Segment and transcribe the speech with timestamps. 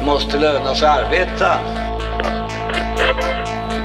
[0.00, 1.58] måste löna sig att arbeta.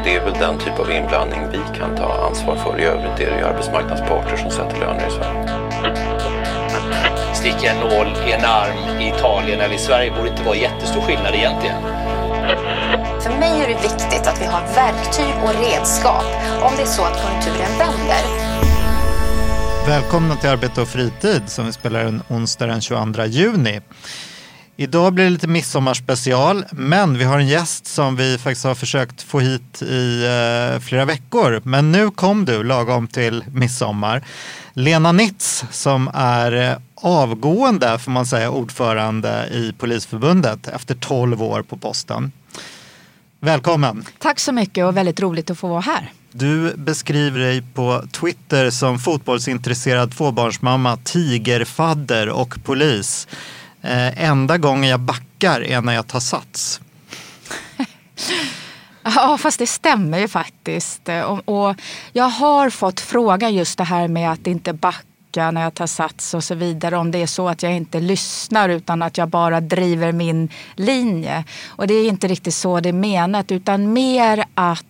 [0.03, 2.79] Det är väl den typ av inblandning vi kan ta ansvar för.
[2.79, 5.49] I övrigt är det ju arbetsmarknadsparter som sätter löner i Sverige.
[7.33, 11.01] Sticka en nål i en arm i Italien eller i Sverige borde inte vara jättestor
[11.01, 11.81] skillnad egentligen.
[13.21, 16.25] För mig är det viktigt att vi har verktyg och redskap
[16.61, 18.49] om det är så att konjunkturen vänder.
[19.87, 23.81] Välkomna till Arbete och fritid som vi spelar en onsdag den 22 juni.
[24.81, 29.21] Idag blir det lite midsommarspecial, men vi har en gäst som vi faktiskt har försökt
[29.21, 31.61] få hit i eh, flera veckor.
[31.63, 34.25] Men nu kom du lagom till midsommar.
[34.73, 41.61] Lena Nitz som är eh, avgående, får man säga, ordförande i Polisförbundet efter 12 år
[41.61, 42.31] på posten.
[43.39, 44.05] Välkommen!
[44.19, 46.11] Tack så mycket och väldigt roligt att få vara här.
[46.31, 53.27] Du beskriver dig på Twitter som fotbollsintresserad tvåbarnsmamma, tigerfadder och polis.
[53.81, 56.81] Eh, enda gången jag backar är när jag tar sats.
[59.15, 61.09] Ja, fast det stämmer ju faktiskt.
[61.09, 61.75] Eh, och, och,
[62.13, 66.33] jag har fått frågan just det här med att inte backa när jag tar sats
[66.33, 66.97] och så vidare.
[66.97, 71.43] Om det är så att jag inte lyssnar utan att jag bara driver min linje.
[71.67, 74.85] Och det är inte riktigt så det är menat utan mer att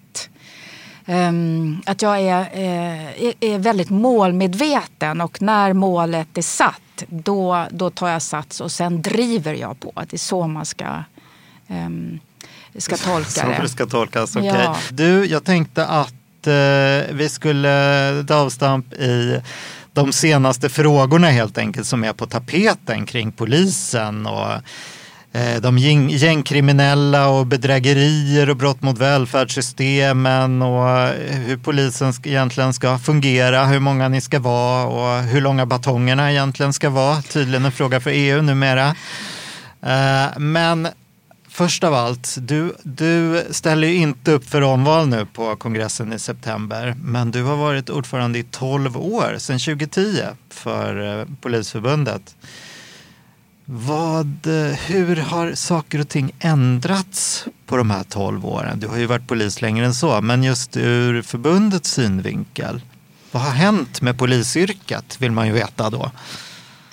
[1.85, 8.09] att jag är, uh, är, väldigt målmedveten och när målet är satt då, då tar
[8.09, 9.91] jag sats och sen driver jag på.
[9.95, 11.03] Det är så man ska,
[11.67, 12.19] um,
[12.77, 13.69] ska tolka så det.
[13.69, 14.47] ska tolkas, okay.
[14.47, 14.77] ja.
[14.89, 19.41] Du, jag tänkte att uh, vi skulle ta avstamp i
[19.93, 24.51] de senaste frågorna helt enkelt som är på tapeten kring polisen och
[25.33, 25.77] Eh, de
[26.09, 33.79] gängkriminella och bedrägerier och brott mot välfärdssystemen och eh, hur polisen egentligen ska fungera, hur
[33.79, 37.21] många ni ska vara och hur långa batongerna egentligen ska vara.
[37.21, 38.95] Tydligen en fråga för EU numera.
[39.81, 40.87] Eh, men
[41.49, 46.19] först av allt, du, du ställer ju inte upp för omval nu på kongressen i
[46.19, 52.35] september, men du har varit ordförande i 12 år, sedan 2010, för Polisförbundet.
[53.71, 58.79] Vad, eh, hur har saker och ting ändrats på de här 12 åren?
[58.79, 62.81] Du har ju varit polis längre än så, men just ur förbundets synvinkel.
[63.31, 66.11] Vad har hänt med polisyrket vill man ju veta då.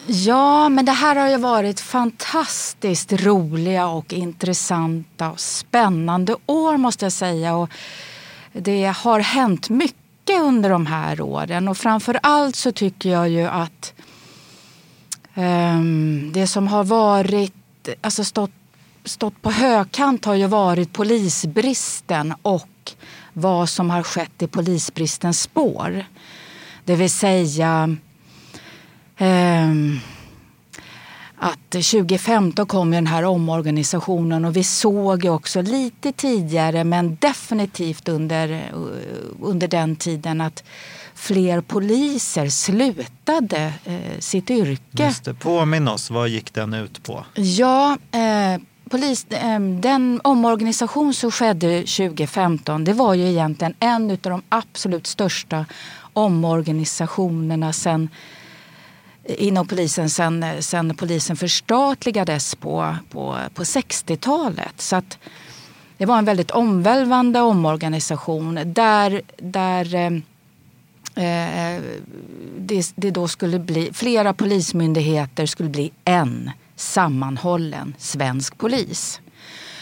[0.06, 7.04] Ja, men det här har ju varit fantastiskt roliga och intressanta och spännande år måste
[7.04, 7.56] jag säga.
[7.56, 7.70] Och
[8.52, 13.46] det har hänt mycket under de här åren och framför allt så tycker jag ju
[13.46, 13.92] att
[15.38, 18.50] Ehm, det som har varit, alltså stått,
[19.04, 22.92] stått på högkant har ju varit polisbristen och
[23.32, 26.04] vad som har skett i polisbristens spår.
[26.84, 27.96] Det vill säga
[29.16, 29.98] ehm,
[31.38, 38.48] att 2015 kom den här omorganisationen och vi såg också lite tidigare men definitivt under,
[38.52, 38.60] eh,
[39.40, 40.64] under den tiden att
[41.16, 45.04] fler poliser slutade eh, sitt yrke.
[45.04, 45.34] Just det.
[45.34, 47.24] Påminn oss, vad gick den ut på?
[47.34, 48.60] Ja, eh,
[48.90, 55.06] polis, eh, den omorganisation som skedde 2015 det var ju egentligen en av de absolut
[55.06, 55.66] största
[56.12, 58.08] omorganisationerna sen
[59.24, 64.80] inom polisen sen, sen polisen förstatligades på, på, på 60-talet.
[64.80, 65.18] Så att
[65.98, 70.22] det var en väldigt omvälvande omorganisation där, där
[71.16, 71.82] Eh, eh,
[72.58, 79.20] det, det då skulle bli, flera polismyndigheter skulle bli en sammanhållen svensk polis.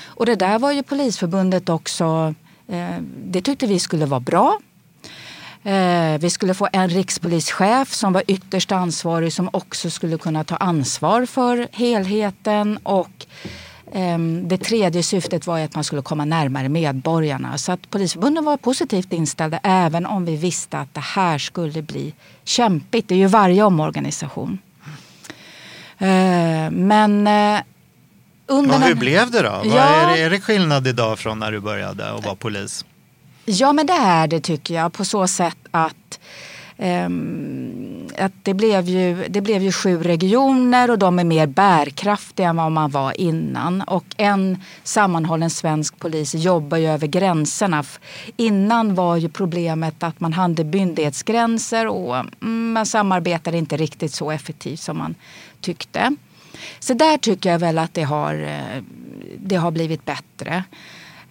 [0.06, 2.34] Och det där var ju Polisförbundet också,
[2.68, 4.58] eh, det tyckte vi skulle vara bra.
[5.64, 10.56] Eh, vi skulle få en rikspolischef som var ytterst ansvarig som också skulle kunna ta
[10.56, 13.26] ansvar för helheten och
[14.42, 17.58] det tredje syftet var att man skulle komma närmare medborgarna.
[17.58, 22.14] Så att Polisförbundet var positivt inställda även om vi visste att det här skulle bli
[22.44, 23.08] kämpigt.
[23.08, 24.58] Det är ju varje omorganisation.
[25.98, 27.62] Ehm, men eh,
[28.46, 28.74] under...
[28.74, 29.62] Ja, hur blev det då?
[29.64, 29.78] Ja.
[29.78, 32.84] Är, det, är det skillnad idag från när du började och var polis?
[33.44, 35.96] Ja men det är det tycker jag på så sätt att
[36.78, 42.48] Ehm, att det, blev ju, det blev ju sju regioner och de är mer bärkraftiga
[42.48, 43.80] än vad man var innan.
[43.82, 47.84] Och en sammanhållen svensk polis jobbar ju över gränserna.
[48.36, 54.30] Innan var ju problemet att man hade myndighetsgränser och mm, man samarbetade inte riktigt så
[54.30, 55.14] effektivt som man
[55.60, 56.16] tyckte.
[56.78, 58.82] Så där tycker jag väl att det har, eh,
[59.38, 60.64] det har blivit bättre.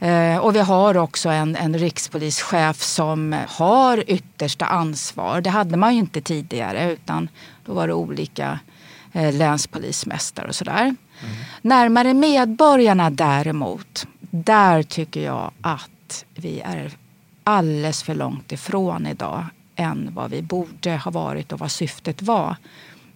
[0.04, 5.42] Eh, och vi har också en, en rikspolischef som har yttersta ansvar.
[5.42, 7.30] Det hade man ju inte tidigare utan
[7.66, 8.60] då var det olika
[9.14, 10.96] eh, länspolismästare och sådär.
[11.62, 16.92] Närmare medborgarna däremot, där tycker jag att vi är
[17.44, 19.46] alldeles för långt ifrån idag
[19.76, 22.56] än vad vi borde ha varit och vad syftet var.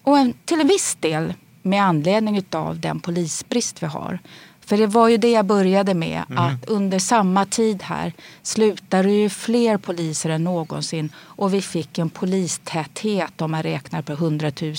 [0.04, 4.20] Och en, till en viss del med anledning av den polisbrist vi har.
[4.68, 9.30] För det var ju det jag började med, att under samma tid här slutade ju
[9.30, 14.76] fler poliser än någonsin och vi fick en polistäthet om man räknar på 100 000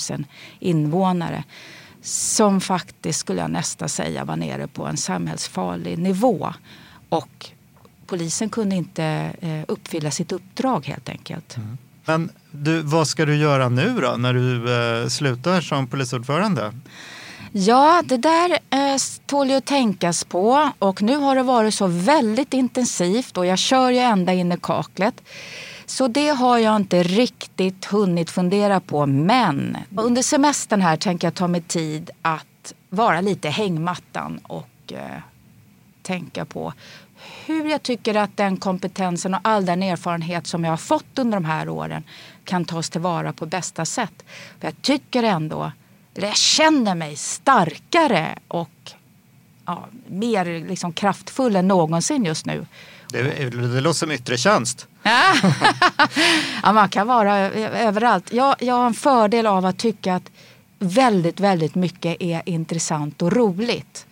[0.59, 1.43] invånare
[2.01, 6.53] som faktiskt, skulle jag nästan säga, var nere på en samhällsfarlig nivå.
[7.09, 7.49] Och
[8.07, 9.03] polisen kunde inte
[9.41, 11.57] eh, uppfylla sitt uppdrag helt enkelt.
[12.05, 16.73] Men du, vad ska du göra nu då när du eh, slutar som polisordförande?
[17.51, 21.87] Ja, det där eh, tål ju att tänkas på och nu har det varit så
[21.87, 25.21] väldigt intensivt och jag kör ju ända in i kaklet.
[25.85, 29.05] Så det har jag inte riktigt hunnit fundera på.
[29.05, 35.21] Men under semestern här tänker jag ta mig tid att vara lite hängmattan och eh,
[36.01, 36.73] tänka på
[37.45, 41.37] hur jag tycker att den kompetensen och all den erfarenhet som jag har fått under
[41.37, 42.03] de här åren
[42.43, 44.25] kan tas tillvara på bästa sätt.
[44.59, 45.71] För jag tycker ändå,
[46.13, 48.69] jag känner mig starkare och
[49.65, 52.65] ja, mer liksom kraftfull än någonsin just nu.
[53.11, 54.87] Det, det låter som yttre tjänst.
[56.63, 57.37] ja, man kan vara
[57.79, 58.33] överallt.
[58.33, 60.31] Jag, jag har en fördel av att tycka att
[60.79, 64.05] väldigt, väldigt mycket är intressant och roligt.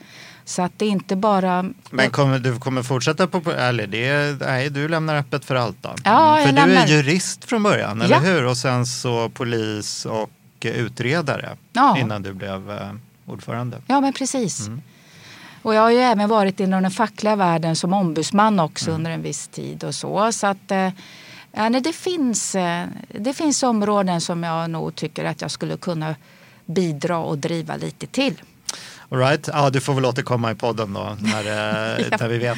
[0.46, 1.66] Så att det är inte bara...
[1.90, 3.52] Men kommer, du kommer fortsätta på...
[3.52, 5.90] Eller det, nej, du lämnar öppet för allt då?
[6.04, 8.20] Ja, för jag du är lämnar- jurist från början, eller Ja.
[8.22, 8.46] hur?
[8.46, 10.30] Och sen så polis och
[10.66, 11.98] utredare Ja.
[11.98, 12.92] innan du blev eh,
[13.26, 13.82] ordförande.
[13.88, 14.70] Ja, men precis.
[15.62, 19.22] Och jag har ju även varit inom den fackliga världen som ombudsman också under en
[19.22, 20.32] viss tid och så.
[20.32, 20.90] Så att eh,
[21.52, 25.78] ja, nej, det, finns, eh, det finns områden som jag nog tycker att jag skulle
[25.78, 26.16] kunna
[26.66, 28.42] bidra och driva lite till.
[29.10, 29.50] All right.
[29.54, 31.44] Ja, du får väl återkomma i podden då när,
[32.12, 32.18] Ja.
[32.20, 32.58] när vi vet.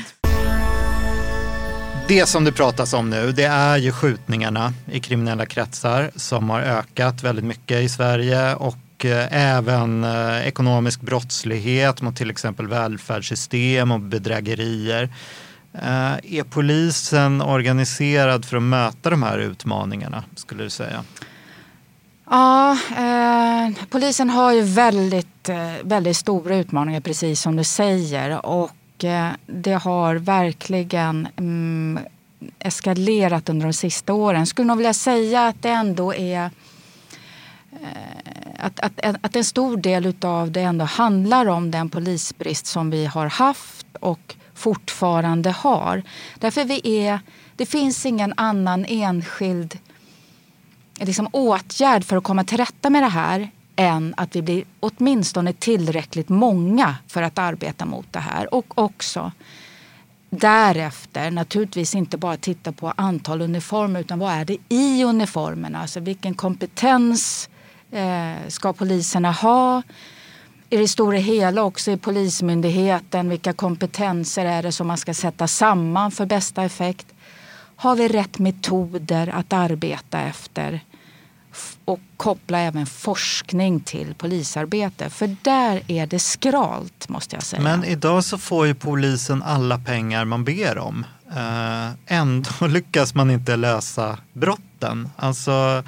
[2.10, 6.62] Det som det pratas om nu, det är ju skjutningarna i kriminella kretsar som har
[6.62, 13.92] ökat väldigt mycket i Sverige och eh, även eh, ekonomisk brottslighet mot till exempel välfärdssystem
[13.92, 15.10] och bedrägerier.
[15.74, 21.04] Eh, är polisen organiserad för att möta de här utmaningarna, skulle du säga?
[22.30, 25.50] Ja, eh, polisen har ju väldigt,
[25.82, 28.46] väldigt stora utmaningar precis som du säger.
[28.46, 28.72] Och
[29.04, 32.00] Eh, det har verkligen mm,
[32.60, 34.48] eskalerat under de sista åren.
[34.48, 36.50] Skulle nog vilja säga att det ändå är
[37.72, 42.90] eh, att, att, att en stor del av det ändå handlar om den polisbrist som
[42.90, 46.04] vi har haft och fortfarande har.
[46.40, 47.20] Därför vi är,
[47.56, 49.78] det finns ingen annan enskild
[51.00, 53.50] liksom, åtgärd för att komma till rätta med det här
[53.80, 58.54] än att vi blir åtminstone tillräckligt många för att arbeta mot det här.
[58.54, 59.32] Och också
[60.30, 65.82] därefter naturligtvis inte bara titta på antal uniformer utan vad är det i uniformerna?
[65.82, 67.50] Alltså vilken kompetens
[67.92, 69.82] eh, ska poliserna ha?
[70.70, 75.48] I det stora hela också i Polismyndigheten, vilka kompetenser är det som man ska sätta
[75.48, 77.08] samman för bästa effekt?
[77.76, 80.80] Har vi rätt metoder att arbeta efter?
[81.90, 85.10] Och koppla även forskning till polisarbete.
[85.10, 87.62] För där är det skralt måste jag säga.
[87.62, 91.06] Men idag så får ju polisen alla pengar man ber om.
[91.36, 95.10] Eh, ändå lyckas man inte lösa brotten.
[95.16, 95.84] Alltså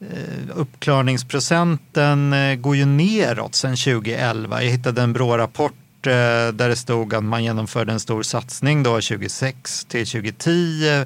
[0.00, 4.62] eh, uppklarningsprocenten eh, går ju neråt sedan 2011.
[4.62, 9.84] Jag hittade en Brå-rapport där det stod att man genomförde en stor satsning då 2006
[9.84, 11.04] till 2010.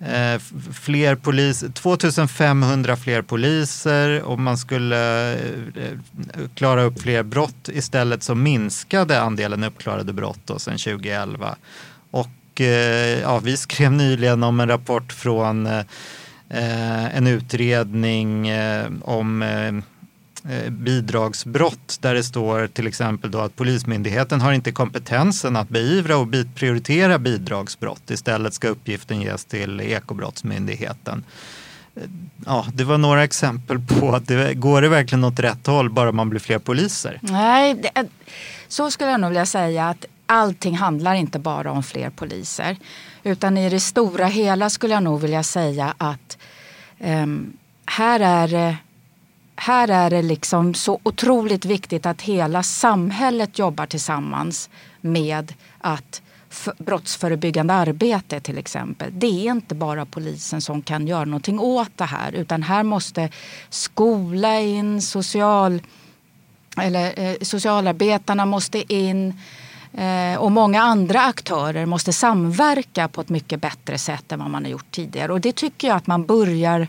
[0.00, 0.40] Eh,
[0.72, 7.68] fler polis, 2500 fler poliser och man skulle eh, eh, klara upp fler brott.
[7.72, 11.56] Istället så minskade andelen uppklarade brott då sedan 2011.
[12.10, 12.30] Och
[13.22, 15.68] ja, vi skrev nyligen om en rapport från
[16.48, 18.52] en utredning
[19.02, 19.42] om
[20.48, 26.16] Eh, bidragsbrott där det står till exempel då att Polismyndigheten har inte kompetensen att beivra
[26.16, 28.10] och prioritera bidragsbrott.
[28.10, 31.24] Istället ska uppgiften ges till Ekobrottsmyndigheten.
[31.96, 32.02] Eh,
[32.46, 36.12] ja, det var några exempel på att det går det verkligen åt rätt håll bara
[36.12, 37.18] man blir fler poliser.
[37.22, 38.06] Nej, det, eh,
[38.68, 42.76] så skulle jag nog vilja säga att allting handlar inte bara om fler poliser.
[43.22, 46.38] Utan i det stora hela skulle jag nog vilja säga att
[46.98, 48.76] um, här är det
[49.56, 54.70] här är det liksom så otroligt viktigt att hela samhället jobbar tillsammans
[55.00, 56.22] med att
[56.78, 59.10] brottsförebyggande arbete till exempel.
[59.12, 63.28] Det är inte bara polisen som kan göra någonting åt det här utan här måste
[63.68, 65.82] skola in, social
[66.80, 69.40] eller eh, socialarbetarna måste in
[69.92, 74.64] eh, och många andra aktörer måste samverka på ett mycket bättre sätt än vad man
[74.64, 75.32] har gjort tidigare.
[75.32, 76.88] Och det tycker jag att man börjar,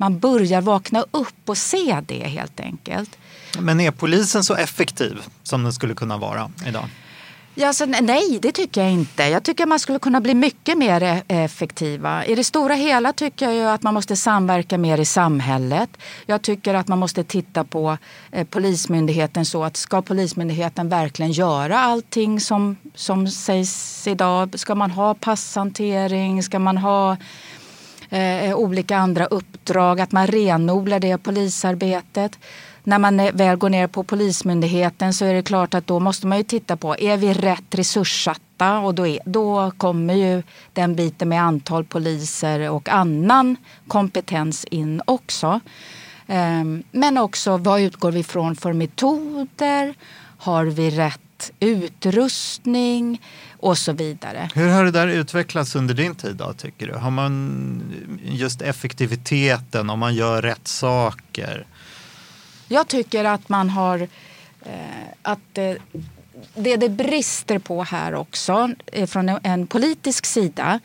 [0.00, 3.18] man börjar vakna upp och se det helt enkelt.
[3.58, 6.84] Men är polisen så effektiv som den skulle kunna vara idag?
[7.54, 9.22] Ja, alltså, nej, det tycker jag inte.
[9.22, 12.24] Jag tycker man skulle kunna bli mycket mer e- effektiva.
[12.24, 15.90] I det stora hela tycker jag ju att man måste samverka mer i samhället.
[16.26, 17.98] Jag tycker att man måste titta på
[18.32, 24.58] eh, Polismyndigheten så att ska Polismyndigheten verkligen göra allting som, som sägs idag?
[24.58, 26.42] Ska man ha passhantering?
[26.42, 27.16] Ska man ha
[28.10, 30.00] Eh, eh, olika andra uppdrag?
[30.00, 32.38] Att man renodlar det polisarbetet
[32.84, 36.38] när man väl går ner på Polismyndigheten så är det klart att då måste man
[36.38, 38.78] ju titta på, är vi rätt resurssatta?
[38.78, 43.56] Och då, är, då kommer ju den biten med antal poliser och annan
[43.88, 45.60] kompetens in också.
[46.26, 49.94] Ehm, men också vad utgår vi från för metoder?
[50.38, 51.20] Har vi rätt
[51.60, 53.20] utrustning?
[53.62, 54.50] Och så vidare.
[54.54, 56.94] Hur har det där utvecklats under din tid då, tycker du?
[56.94, 57.82] Har man
[58.24, 61.66] just effektiviteten, om man gör rätt saker?
[62.68, 64.08] Jag tycker att man har
[64.62, 64.72] eh,
[65.22, 65.72] att eh,
[66.54, 70.80] det det brister på här också eh, från en politisk sida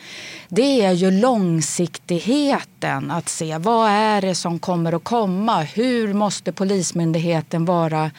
[0.49, 3.11] det är ju långsiktigheten.
[3.11, 5.61] Att se vad är det som kommer att komma?
[5.61, 8.11] Hur måste Polismyndigheten vara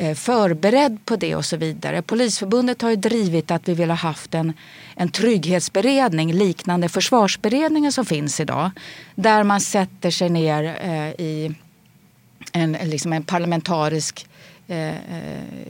[0.00, 2.02] Eh, förberedd på det och så vidare.
[2.02, 4.52] Polisförbundet har ju drivit att vi vill ha haft en,
[4.94, 8.70] en trygghetsberedning liknande försvarsberedningen som finns idag.
[9.14, 11.54] Där man sätter sig ner eh, i
[12.52, 14.26] en, liksom en parlamentarisk
[14.68, 14.94] eh, eh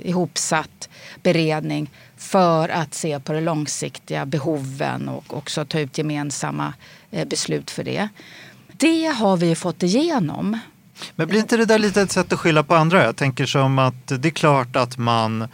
[0.03, 0.89] ihopsatt
[1.23, 6.75] beredning för att se på de långsiktiga behoven och också ta ut gemensamma
[7.11, 8.09] eh, beslut för det.
[8.73, 10.59] Det har vi fått igenom.
[11.17, 13.05] Men blir inte det där lite ett sätt att skylla på andra?
[13.05, 15.49] Jag tänker som att det är klart att man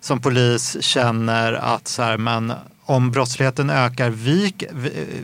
[0.00, 2.52] som polis känner att så här, men
[2.84, 4.54] om brottsligheten ökar, vi,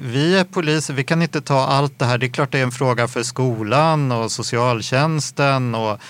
[0.02, 2.18] vi är poliser, vi kan inte ta allt det här.
[2.18, 6.00] Det är klart det är en fråga för skolan och socialtjänsten och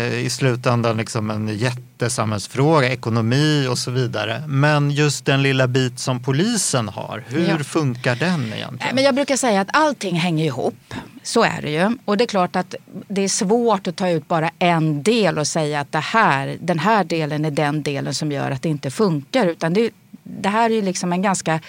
[0.00, 4.42] i slutändan liksom en jättesamhällsfråga, ekonomi och så vidare.
[4.46, 7.58] Men just den lilla bit som polisen har, hur ja.
[7.58, 8.94] funkar den egentligen?
[8.94, 10.94] Men jag brukar säga att allting hänger ihop.
[11.22, 11.96] Så är det ju.
[12.04, 12.74] Och det är klart att
[13.08, 16.78] det är svårt att ta ut bara en del och säga att det här, den
[16.78, 19.46] här delen är den delen som gör att det inte funkar.
[19.46, 19.90] Utan det,
[20.22, 21.60] det här är ju liksom en ganska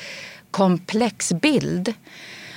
[0.51, 1.94] komplex bild.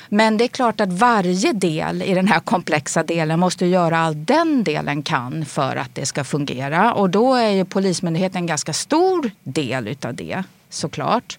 [0.09, 4.27] Men det är klart att varje del i den här komplexa delen måste göra allt
[4.27, 6.95] den delen kan för att det ska fungera.
[6.95, 11.39] Och då är ju Polismyndigheten en ganska stor del utav det såklart.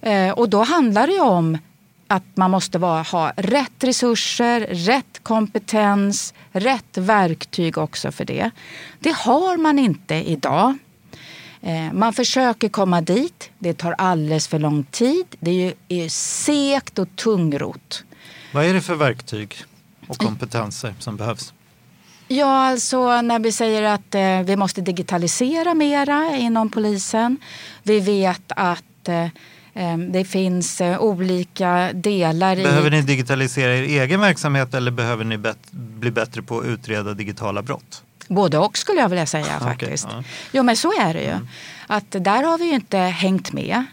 [0.00, 1.58] Eh, och då handlar det ju om
[2.08, 8.50] att man måste vara, ha rätt resurser, rätt kompetens, rätt verktyg också för det.
[8.98, 10.78] Det har man inte idag.
[11.68, 13.50] Eh, man försöker komma dit.
[13.58, 15.26] Det tar alldeles för lång tid.
[15.40, 18.04] Det är, ju, är segt och tungrot.
[18.52, 19.54] Vad är det för verktyg
[20.06, 21.54] och kompetenser som behövs?
[22.28, 27.36] Ja, alltså när vi säger att eh, vi måste digitalisera mera inom polisen.
[27.82, 32.96] Vi vet att eh, det finns olika delar behöver i...
[32.96, 37.62] Ni digitalisera er egen verksamhet eller behöver ni bet bli bättre på att utreda digitala
[37.62, 38.02] brott?
[38.28, 40.04] Både och skulle jag vilja säga faktiskt.
[40.04, 40.24] Okay, ja.
[40.52, 41.30] Jo men så är det ju.
[41.30, 41.48] Mm.
[41.86, 43.84] Att där har vi ju inte hängt med.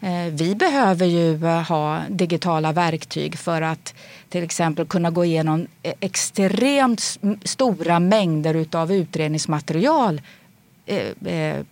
[0.00, 3.94] Eh, vi behöver ju eh, ha digitala verktyg för att
[4.28, 10.22] till exempel kunna gå igenom eh, extremt stora mängder utav utredningsmaterial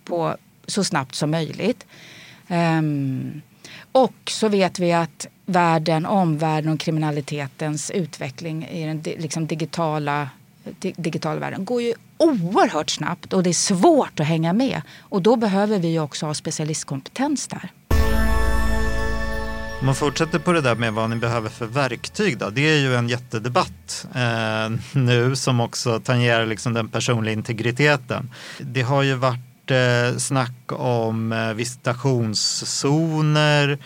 [0.03, 0.37] på
[0.67, 1.85] så snabbt som möjligt.
[2.47, 3.41] Ehm,
[3.91, 10.29] och så vet vi att världen, omvärlden och kriminalitetens utveckling i den liksom digitala
[10.79, 14.81] digitala världen går ju oerhört snabbt och det är svårt att hänga med.
[14.99, 17.71] Och då behöver vi också ha specialistkompetens där.
[19.79, 22.49] Om man fortsätter på det där med vad ni behöver för verktyg då.
[22.49, 28.31] Det är ju en jättedebatt eh, nu som också tangerar liksom den personliga integriteten.
[28.59, 33.79] Det har ju varit eh, snack om eh, visitationszoner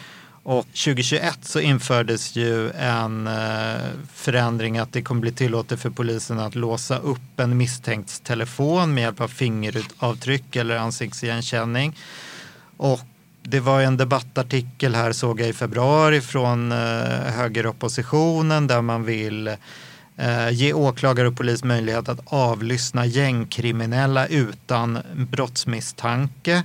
[0.47, 3.81] och 2021 så infördes ju en eh,
[4.13, 9.01] förändring att det kommer bli tillåtet för polisen att låsa upp en misstänkt telefon med
[9.01, 11.97] hjälp av fingeravtryck eller ansiktsigenkänning.
[12.77, 12.99] Och
[13.43, 16.77] det var en debattartikel här såg jag i februari från eh,
[17.35, 19.47] högeroppositionen där man vill
[20.17, 26.63] eh, ge åklagare och polis möjlighet att avlyssna gängkriminella utan brottsmisstanke.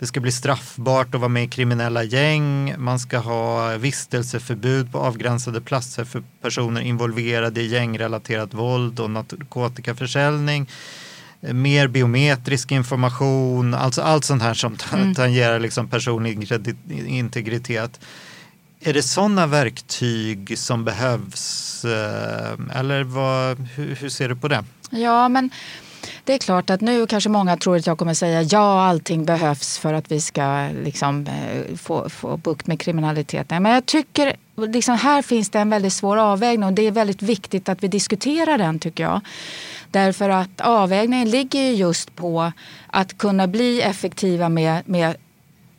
[0.00, 2.74] Det ska bli straffbart att vara med i kriminella gäng.
[2.78, 10.70] Man ska ha vistelseförbud på avgränsade platser för personer involverade i gängrelaterat våld och narkotikaförsäljning.
[11.40, 15.14] mer biometrisk information, alltså allt sånt här som mm.
[15.14, 16.50] tangerar liksom personlig
[17.06, 18.00] integritet.
[18.80, 24.64] Är det sådana verktyg som behövs eh, eller vad, hur, hur ser du på det?
[24.90, 25.50] Ja, men
[26.30, 29.78] det är klart att nu kanske många tror att jag kommer säga ja, allting behövs
[29.78, 33.62] för att vi ska liksom, eh, få, få bukt med kriminaliteten.
[33.62, 37.22] Men jag tycker liksom, här finns det en väldigt svår avvägning och det är väldigt
[37.22, 39.20] viktigt att vi diskuterar den tycker jag.
[39.90, 42.52] Därför att avvägningen ligger just på
[42.86, 45.16] att kunna bli effektiva med, med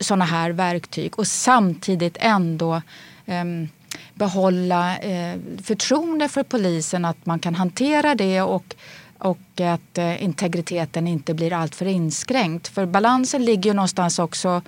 [0.00, 2.82] sådana här verktyg och samtidigt ändå
[3.26, 3.68] um,
[4.14, 8.74] behålla eh, förtroende för polisen att man kan hantera det och
[9.22, 12.68] och att eh, integriteten inte blir alltför inskränkt.
[12.68, 14.62] För balansen ligger ju någonstans också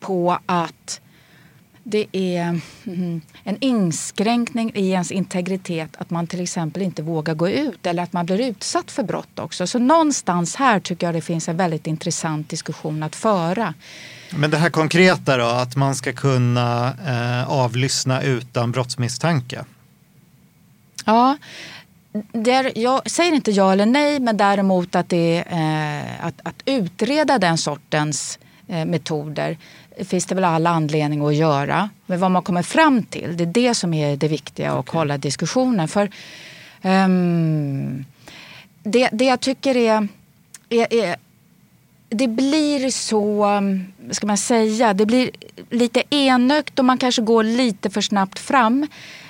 [0.00, 1.00] på att
[1.82, 7.48] det är mm, en inskränkning i ens integritet att man till exempel inte vågar gå
[7.48, 9.66] ut eller att man blir utsatt för brott också.
[9.66, 13.74] Så någonstans här tycker jag det finns en väldigt intressant diskussion att föra.
[14.30, 19.64] Men det här konkreta då, att man ska kunna eh, avlyssna utan brottsmisstanke?
[21.04, 21.36] Ja,
[22.32, 27.38] där, jag säger inte ja eller nej, men däremot att, det, eh, att, att utreda
[27.38, 28.38] den sortens
[28.68, 29.56] eh, metoder
[30.04, 31.90] finns det väl alla anledning att göra.
[32.06, 34.98] Men vad man kommer fram till, det är det som är det viktiga och okay.
[34.98, 35.88] hålla diskussionen.
[35.88, 36.10] För
[36.82, 38.04] um,
[38.82, 40.08] det, det jag tycker är,
[40.68, 41.16] är, är
[42.08, 43.46] det blir så,
[44.10, 45.30] ska man säga, det blir
[45.70, 48.86] lite enögt och man kanske går lite för snabbt fram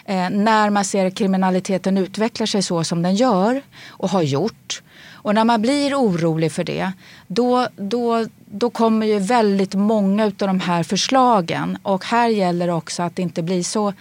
[0.09, 4.83] eh, när man ser att kriminaliteten utvecklar sig så som den gör och har gjort.
[5.13, 6.93] Och när man blir orolig för det,
[7.27, 11.79] då, då, då kommer ju väldigt många av de här förslagen.
[11.83, 13.93] Och här gäller det också att det inte blir så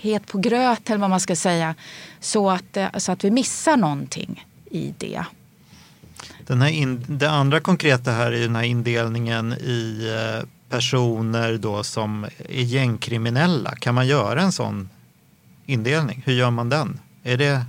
[0.00, 1.74] het på gröt eller vad man ska säga.
[2.20, 5.24] Så att, eh, så att vi missar någonting i det.
[6.46, 11.82] Den här in, det andra konkreta här är den här indelningen i eh, personer då
[11.82, 13.74] som är gängkriminella.
[13.76, 14.88] Kan man göra en sån
[15.66, 16.22] indelning?
[16.26, 17.00] Hur gör man den?
[17.22, 17.64] Är det,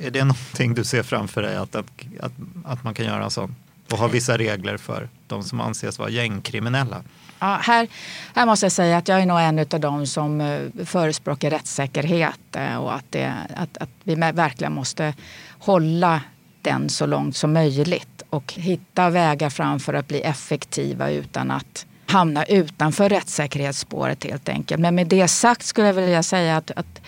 [0.00, 1.86] är det någonting du ser framför dig att, att,
[2.20, 2.32] att,
[2.64, 3.54] att man kan göra en sån?
[3.90, 7.02] Och ha vissa regler för de som anses vara gängkriminella?
[7.38, 7.88] Ja, här,
[8.34, 12.56] här måste jag säga att jag är nog en av de som eh, förespråkar rättssäkerhet
[12.56, 15.14] eh, och att, det, att, att vi verkligen måste
[15.58, 16.20] hålla
[16.66, 21.86] den så långt som möjligt och hitta vägar fram för att bli effektiva utan att
[22.06, 24.80] hamna utanför rättssäkerhetsspåret helt enkelt.
[24.80, 27.00] Men med det sagt skulle jag vilja säga att, att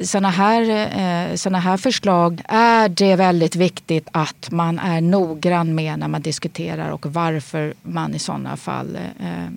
[0.00, 0.62] sådana här,
[1.00, 6.22] eh, såna här förslag är det väldigt viktigt att man är noggrann med när man
[6.22, 9.48] diskuterar och varför man i sådana fall eh,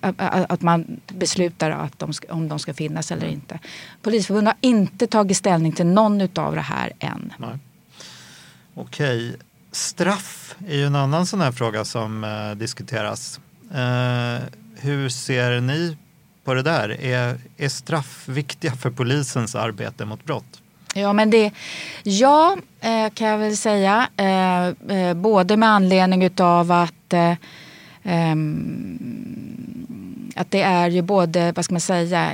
[0.00, 3.58] att man beslutar att de ska, om de ska finnas eller inte.
[4.02, 7.32] Polisförbundet har inte tagit ställning till någon av det här än.
[7.38, 7.58] Nej.
[8.74, 9.36] Okej,
[9.72, 13.40] straff är ju en annan sån här fråga som eh, diskuteras.
[13.70, 14.44] Eh,
[14.76, 15.96] hur ser ni
[16.44, 17.04] på det där?
[17.04, 20.62] Är, är straff viktiga för polisens arbete mot brott?
[20.94, 21.52] Ja, men det,
[22.02, 24.08] ja eh, kan jag väl säga.
[24.16, 27.34] Eh, eh, både med anledning utav att eh,
[28.10, 28.98] Ehm,
[30.36, 32.32] att det är ju både, vad ska man säga,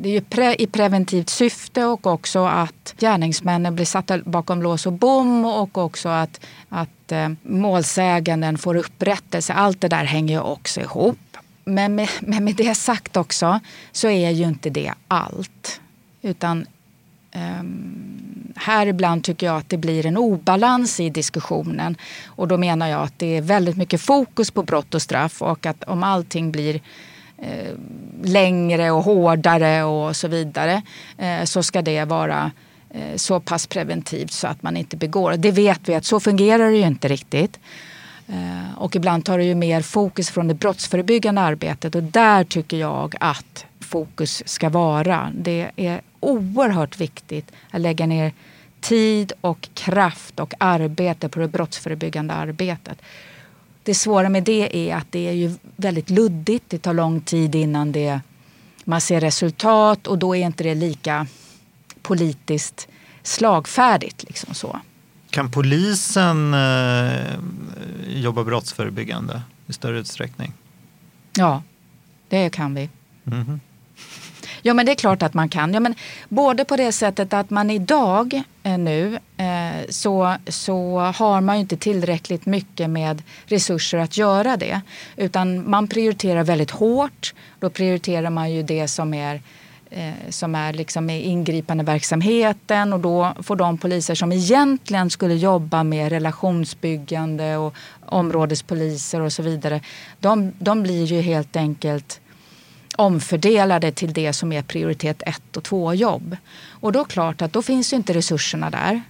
[0.00, 4.86] det är ju pre, i preventivt syfte och också att gärningsmännen blir satta bakom lås
[4.86, 9.52] och bom och också att, att eh, målsäganden får upprättelse.
[9.52, 11.18] Allt det där hänger ju också ihop.
[11.64, 13.60] Men med, men med det sagt också
[13.92, 15.80] så är ju inte det allt.
[16.22, 16.66] Utan
[17.34, 18.21] um,
[18.56, 21.96] här ibland tycker jag att det blir en obalans i diskussionen.
[22.26, 25.66] Och då menar jag att det är väldigt mycket fokus på brott och straff och
[25.66, 26.80] att om allting blir
[27.42, 27.74] Eh,
[28.24, 30.82] längre och hårdare och så vidare
[31.18, 32.50] eh, så ska det vara
[32.90, 35.36] eh, så pass preventivt så att man inte begår.
[35.36, 37.60] Det vet vi att så fungerar det ju inte riktigt.
[38.28, 42.76] Eh, och ibland tar det ju mer fokus från det brottsförebyggande arbetet och där tycker
[42.76, 45.32] jag att fokus ska vara.
[45.34, 48.32] Det är oerhört viktigt att lägga ner
[48.80, 52.98] tid och kraft och arbete på det brottsförebyggande arbetet.
[53.82, 56.64] Det svåra med det är att det är ju väldigt luddigt.
[56.68, 58.20] Det tar lång tid innan det,
[58.84, 61.26] man ser resultat och då är inte det lika
[62.02, 62.88] politiskt
[63.22, 64.22] slagfärdigt.
[64.22, 64.80] Liksom så.
[65.30, 67.34] Kan polisen eh,
[68.08, 70.52] jobba brottsförebyggande i större utsträckning?
[71.36, 71.62] Ja,
[72.28, 72.88] det kan vi.
[73.24, 73.71] Mm -hmm.
[74.62, 75.74] Ja men det är klart att man kan.
[75.74, 75.94] Ja, men
[76.28, 81.60] både på det sättet att man idag eh, nu eh, så, så har man ju
[81.60, 84.80] inte tillräckligt mycket med resurser att göra det.
[85.16, 87.34] Utan man prioriterar väldigt hårt.
[87.60, 89.40] Då prioriterar man ju det som är
[89.90, 95.34] eh, som är liksom i ingripande verksamheten och då får de poliser som egentligen skulle
[95.34, 97.74] jobba med relationsbyggande och
[98.06, 99.80] områdespoliser och så vidare.
[100.20, 102.21] De, de blir ju helt enkelt
[102.96, 106.36] omfördelade till det som är prioritet 1 och 2 jobb.
[106.68, 109.02] Och då är klart att då finns ju inte resurserna där.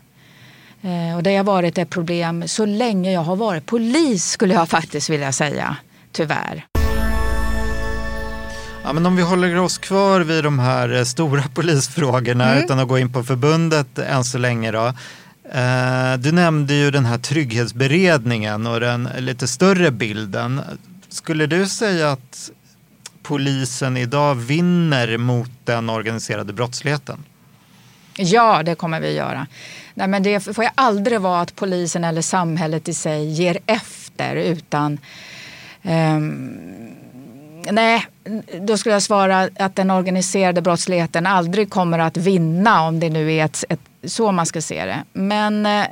[0.83, 4.69] Eh, och det har varit ett problem så länge jag har varit polis skulle jag
[4.79, 5.77] faktiskt vilja säga,
[6.13, 6.67] tyvärr.
[8.85, 12.65] Ja, men om vi håller oss kvar vid de här eh, stora polisfrågorna mm.
[12.65, 14.71] utan att gå in på förbundet än så länge.
[14.71, 14.87] Då.
[15.53, 20.61] Eh, du nämnde ju den här trygghetsberedningen och den lite större bilden.
[21.09, 22.51] Skulle du säga att
[23.23, 27.25] polisen idag vinner mot den organiserade brottsligheten?
[28.17, 29.47] Ja, det kommer vi att göra.
[29.95, 34.37] Nej, men det får ju aldrig vara att polisen eller samhället i sig ger efter
[34.37, 34.99] utan
[35.83, 36.93] um,
[37.71, 38.07] Nej,
[38.61, 43.33] då skulle jag svara att den organiserade brottsligheten aldrig kommer att vinna om det nu
[43.33, 45.05] är ett, ett så man ska se det.
[45.13, 45.87] Men eh,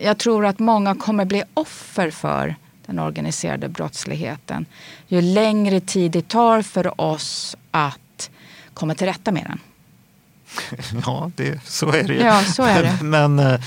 [0.00, 2.56] jag tror att många kommer bli offer för
[2.88, 4.66] den organiserade brottsligheten.
[5.08, 8.30] Ju längre tid det tar för oss att
[8.74, 9.60] komma till rätta med den.
[11.06, 12.20] Ja, det, så är det ju.
[12.20, 12.98] Ja, så är det.
[13.02, 13.60] men, eh,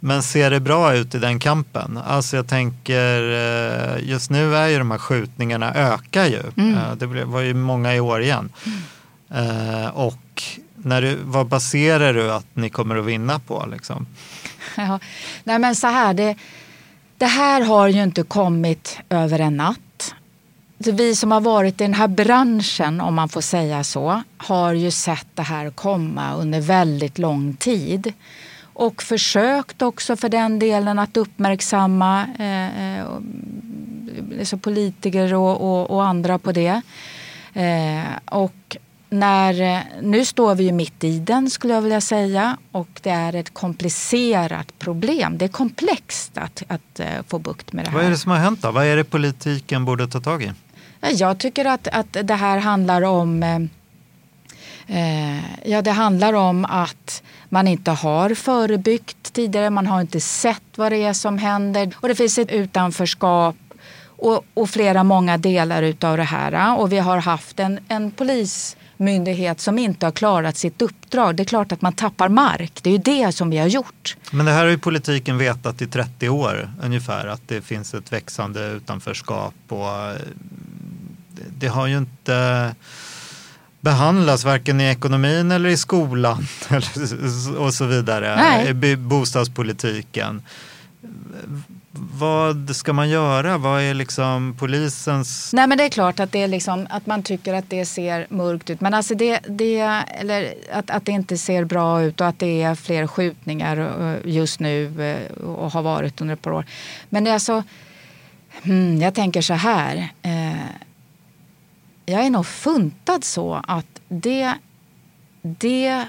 [0.00, 1.98] men ser det bra ut i den kampen?
[2.06, 6.42] Alltså jag tänker, eh, just nu är ju de här skjutningarna ökar ju.
[6.56, 6.74] Mm.
[6.74, 8.52] Eh, det var ju många i år igen.
[8.66, 9.90] Mm.
[9.90, 10.42] Och
[10.74, 13.66] när du, vad baserar du att ni kommer att vinna på?
[13.72, 14.06] Liksom?
[14.76, 15.00] Ja,
[15.44, 16.36] nej men så här, det,
[17.18, 20.14] det här har ju inte kommit över en natt.
[20.78, 24.90] Vi som har varit i den här branschen, om man får säga så, har ju
[24.90, 28.12] sett det här komma under väldigt lång tid.
[28.60, 33.04] Och försökt också för den delen att uppmärksamma eh,
[34.38, 36.82] alltså politiker och, och, och, andra på det.
[37.54, 38.76] Eh, och
[39.08, 43.34] när, nu står vi ju mitt i den skulle jag vilja säga och det är
[43.34, 45.38] ett komplicerat problem.
[45.38, 47.96] Det är komplext att, att uh, få bukt med det här.
[47.98, 48.70] Vad är det som har hänt då?
[48.70, 50.52] Vad är det politiken borde ta tag i?
[51.00, 53.58] Jag tycker att, att det här handlar om eh,
[55.64, 59.70] Ja, det handlar om att man inte har förebyggt tidigare.
[59.70, 61.94] Man har inte sett vad det är som händer.
[61.96, 63.56] Och det finns ett utanförskap
[64.04, 66.78] och, och flera många delar utav det här.
[66.78, 71.36] Och vi har haft en, en polis myndighet som inte har klarat sitt uppdrag.
[71.36, 72.72] Det är klart att man tappar mark.
[72.82, 74.16] Det är ju det som vi har gjort.
[74.30, 78.12] Men det här har ju politiken vetat i 30 år ungefär att det finns ett
[78.12, 80.16] växande utanförskap och eh,
[81.58, 82.74] det har ju inte
[83.80, 86.46] behandlas varken i ekonomin eller i skolan
[87.58, 88.36] och så vidare.
[88.36, 88.96] Nej.
[88.96, 90.42] Bostadspolitiken
[92.00, 93.58] vad ska man göra?
[93.58, 95.52] Vad är liksom polisens...
[95.52, 98.26] Nej men det är klart att, det är liksom, att man tycker att det ser
[98.30, 98.80] mörkt ut.
[98.80, 99.78] Men alltså det, det,
[100.20, 104.32] eller att, att det inte ser bra ut och att det är fler skjutningar eh,
[104.32, 106.66] just nu eh, och har varit under ett par år.
[107.08, 107.62] Men det är alltså,
[108.62, 110.08] hmm, jag tänker så här.
[110.22, 110.52] Eh,
[112.06, 114.54] jag är nog funtad så att det,
[115.42, 116.04] det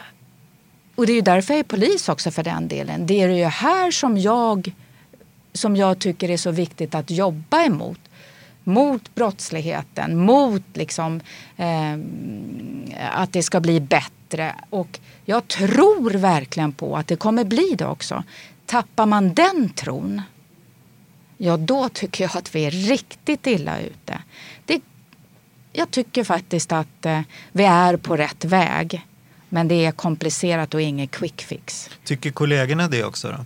[0.96, 3.06] och det är ju därför jag är polis också för den delen.
[3.06, 4.74] Det är ju här som jag
[5.54, 8.00] som jag tycker är så viktigt att jobba emot.
[8.64, 11.22] Mot brottsligheten, mot liksom,
[11.58, 11.94] eh,
[13.12, 14.56] att det ska bli bättre.
[14.70, 18.24] Och jag tror verkligen på att det kommer bli det också.
[18.66, 20.22] Tappar man den tron,
[21.38, 24.22] ja då tycker jag att vi är riktigt illa ute.
[24.66, 24.82] Det,
[25.74, 29.06] jag tycker faktiskt att eh, vi är på rätt väg.
[29.50, 31.90] Men det är komplicerat och ingen quick fix.
[32.04, 33.46] Tycker kollegorna det också då?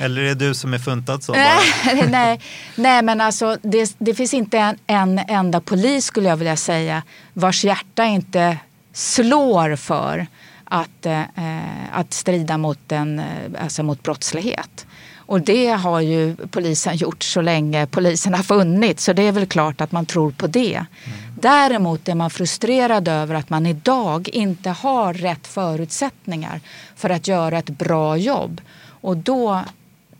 [0.00, 1.32] Eller är det du som är funtad så?
[2.08, 2.40] nej,
[2.74, 7.02] nej, men alltså det, det finns inte en, en, enda polis skulle jag vilja säga
[7.32, 8.58] vars hjärta inte
[8.92, 10.26] slår för
[10.64, 11.22] att, eh,
[11.92, 13.24] att strida mot, en, eh,
[13.62, 14.86] alltså mot brottslighet.
[15.30, 19.46] Och det har ju polisen gjort så länge polisen har funnits så det är väl
[19.46, 20.74] klart att man tror på det.
[20.74, 20.86] Mm.
[21.40, 26.60] Däremot är man frustrerad över att man idag inte har rätt förutsättningar
[26.96, 28.60] för att göra ett bra jobb.
[29.00, 29.64] Och då,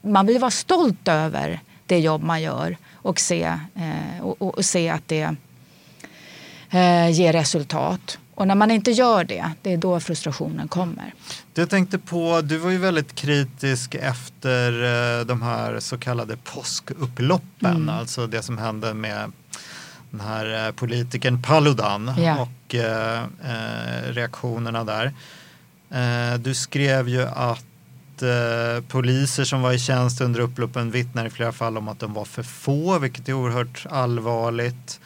[0.02, 3.42] man vill vara stolt över det jobb man gör och se,
[3.74, 5.36] eh, och, och, se att det
[6.70, 8.18] eh, ger resultat.
[8.34, 11.14] Och när man inte gör det, det är då frustrationen kommer.
[11.54, 17.76] Jag tänkte på, du var ju väldigt kritisk efter eh, de här så kallade påskupploppen,
[17.76, 17.88] mm.
[17.88, 19.32] alltså det som hände med
[20.10, 22.40] den här eh, politikern Paludan ja.
[22.42, 25.12] och eh, eh reaktionerna där.
[26.38, 27.69] Du skrev ju att
[28.22, 32.14] eh, poliser som var i tjänst under upploppen vittnar i flera fall om att de
[32.14, 35.00] var för få, vilket är oerhört allvarligt.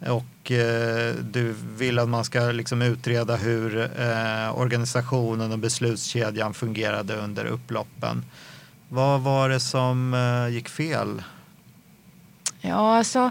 [0.00, 7.16] och eh, du vill att man ska liksom utreda hur eh, organisationen och beslutskedjan fungerade
[7.16, 8.24] under upploppen.
[8.88, 11.22] Vad var det som eh, gick fel?
[12.60, 13.30] Ja, alltså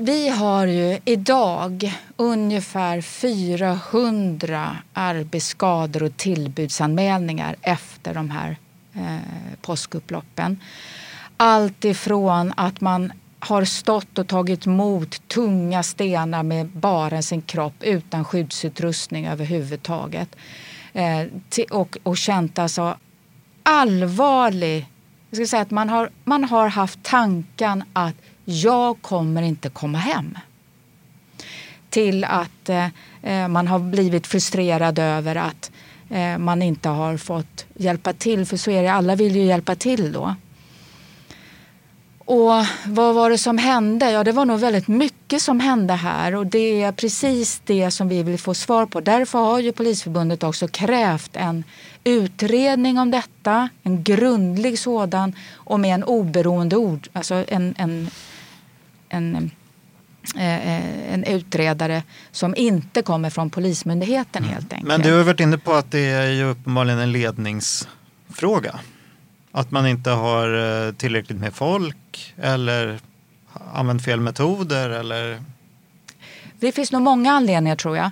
[0.00, 8.56] vi har ju idag ungefär 400 arbetsskador och tillbudsanmälningar efter de här
[8.94, 9.16] eh,
[9.60, 10.60] påskupploppen.
[11.36, 17.82] Allt ifrån att man har stått och tagit emot tunga stenar med bara sin kropp
[17.82, 20.36] utan skyddsutrustning överhuvudtaget.
[20.92, 21.26] Eh,
[21.70, 22.96] och, och känt alltså
[23.62, 24.86] allvarlig...
[25.30, 29.98] Jag ska säga att man har, man har haft tanken att jag kommer inte komma
[29.98, 30.38] hem.
[31.90, 32.88] Till att eh,
[33.22, 35.70] eh, man har blivit frustrerad över att
[36.10, 38.46] eh, man inte har fått hjälpa till.
[38.46, 40.34] För så är det, alla vill ju hjälpa till då.
[42.24, 44.10] Och vad var det som hände?
[44.10, 48.08] Ja, det var nog väldigt mycket som hände här och det är precis det som
[48.08, 49.00] vi vill få svar på.
[49.00, 51.64] Därför har ju Polisförbundet också krävt en
[52.04, 58.10] utredning om detta, en grundlig sådan och med en oberoende ord, alltså en, en
[59.12, 59.50] en,
[60.36, 64.54] eh, en utredare som inte kommer från Polismyndigheten mm.
[64.54, 64.88] helt enkelt.
[64.88, 68.80] Men du har varit inne på att det är ju uppenbarligen en ledningsfråga.
[69.52, 72.98] Att man inte har eh, tillräckligt med folk eller
[73.74, 75.42] använt fel metoder eller
[76.62, 78.10] det finns nog många anledningar tror jag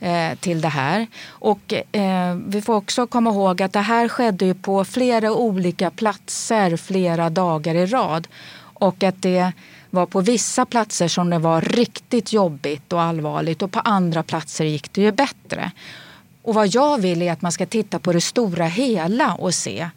[0.00, 0.36] mm.
[0.36, 1.06] till det här.
[1.26, 5.90] Och eh, vi får också komma ihåg att det här skedde ju på flera olika
[5.90, 8.28] platser flera dagar i rad.
[8.58, 9.52] Och att det
[9.92, 14.64] var på vissa platser som det var riktigt jobbigt och allvarligt och på andra platser
[14.64, 15.70] gick det ju bättre.
[16.42, 19.90] Och vad jag vill är att man ska titta på det stora hela och se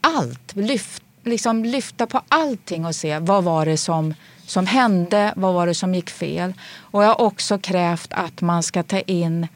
[0.00, 0.56] allt.
[0.56, 4.14] Lyft, liksom lyfta på allting och se vad var det som,
[4.46, 6.52] som hände, vad var det som gick fel.
[6.78, 9.48] Och jag har också krävt att man ska ta in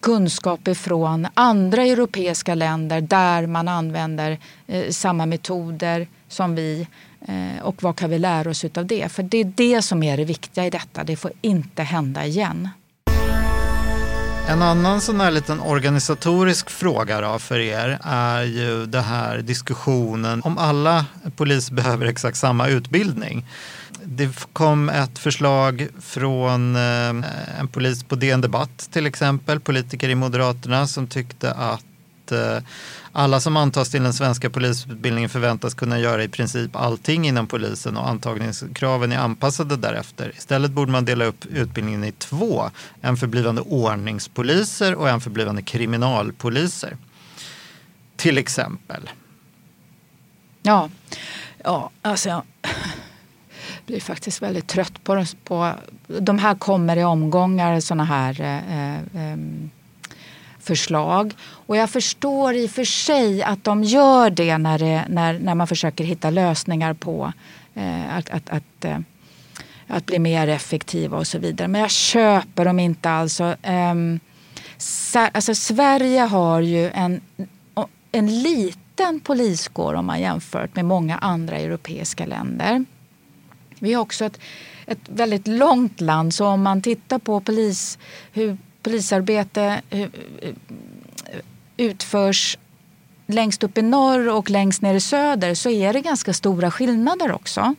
[0.00, 6.86] kunskap ifrån andra europeiska länder där man använder eh, samma metoder som vi
[7.28, 9.12] Eh, och vad kan vi lära oss av det?
[9.12, 11.04] För det är det som är det viktiga i detta.
[11.04, 12.68] Det får inte hända igen.
[14.48, 20.42] En annan sån här liten organisatorisk fråga då för er är ju det här diskussionen
[20.44, 21.06] om alla
[21.36, 23.46] poliser behöver exakt samma utbildning.
[24.04, 30.14] Det kom ett förslag från eh, en polis på DN Debatt till exempel, politiker i
[30.14, 31.84] Moderaterna som tyckte att
[32.34, 32.62] Eh,
[33.16, 37.96] alla som antas till den svenska polisutbildningen förväntas kunna göra i princip allting inom polisen
[37.96, 40.32] och antagningskraven är anpassade därefter.
[40.36, 42.70] Istället borde man dela upp utbildningen i två.
[43.00, 46.96] En för blivande ordningspoliser och en för blivande kriminalpoliser.
[48.16, 49.10] Till exempel.
[50.62, 50.90] Ja,
[51.64, 52.42] ja alltså jag
[53.86, 55.72] blir faktiskt väldigt trött på, på
[56.06, 59.70] de här kommer i omgångar sådana här eh, eh, ehm,
[60.64, 61.34] förslag.
[61.40, 65.54] Och jag förstår i och för sig att de gör det när, det, när, när
[65.54, 67.32] man försöker hitta lösningar på
[67.74, 68.98] eh, att, att, att, eh,
[69.86, 71.68] att bli mer effektiva och så vidare.
[71.68, 73.40] Men jag köper dem inte alls.
[73.40, 73.94] Eh,
[75.12, 77.20] alltså Sverige har ju en,
[78.12, 82.84] en liten poliskår om man jämfört med många andra europeiska länder.
[83.78, 84.40] Vi har också ett,
[84.86, 87.98] ett väldigt långt land så om man tittar på polis,
[88.32, 90.08] hur polisarbete eh, eh,
[91.76, 92.58] utförs
[93.26, 97.32] längst upp i norr och längst ner i söder så är det ganska stora skillnader
[97.32, 97.74] också.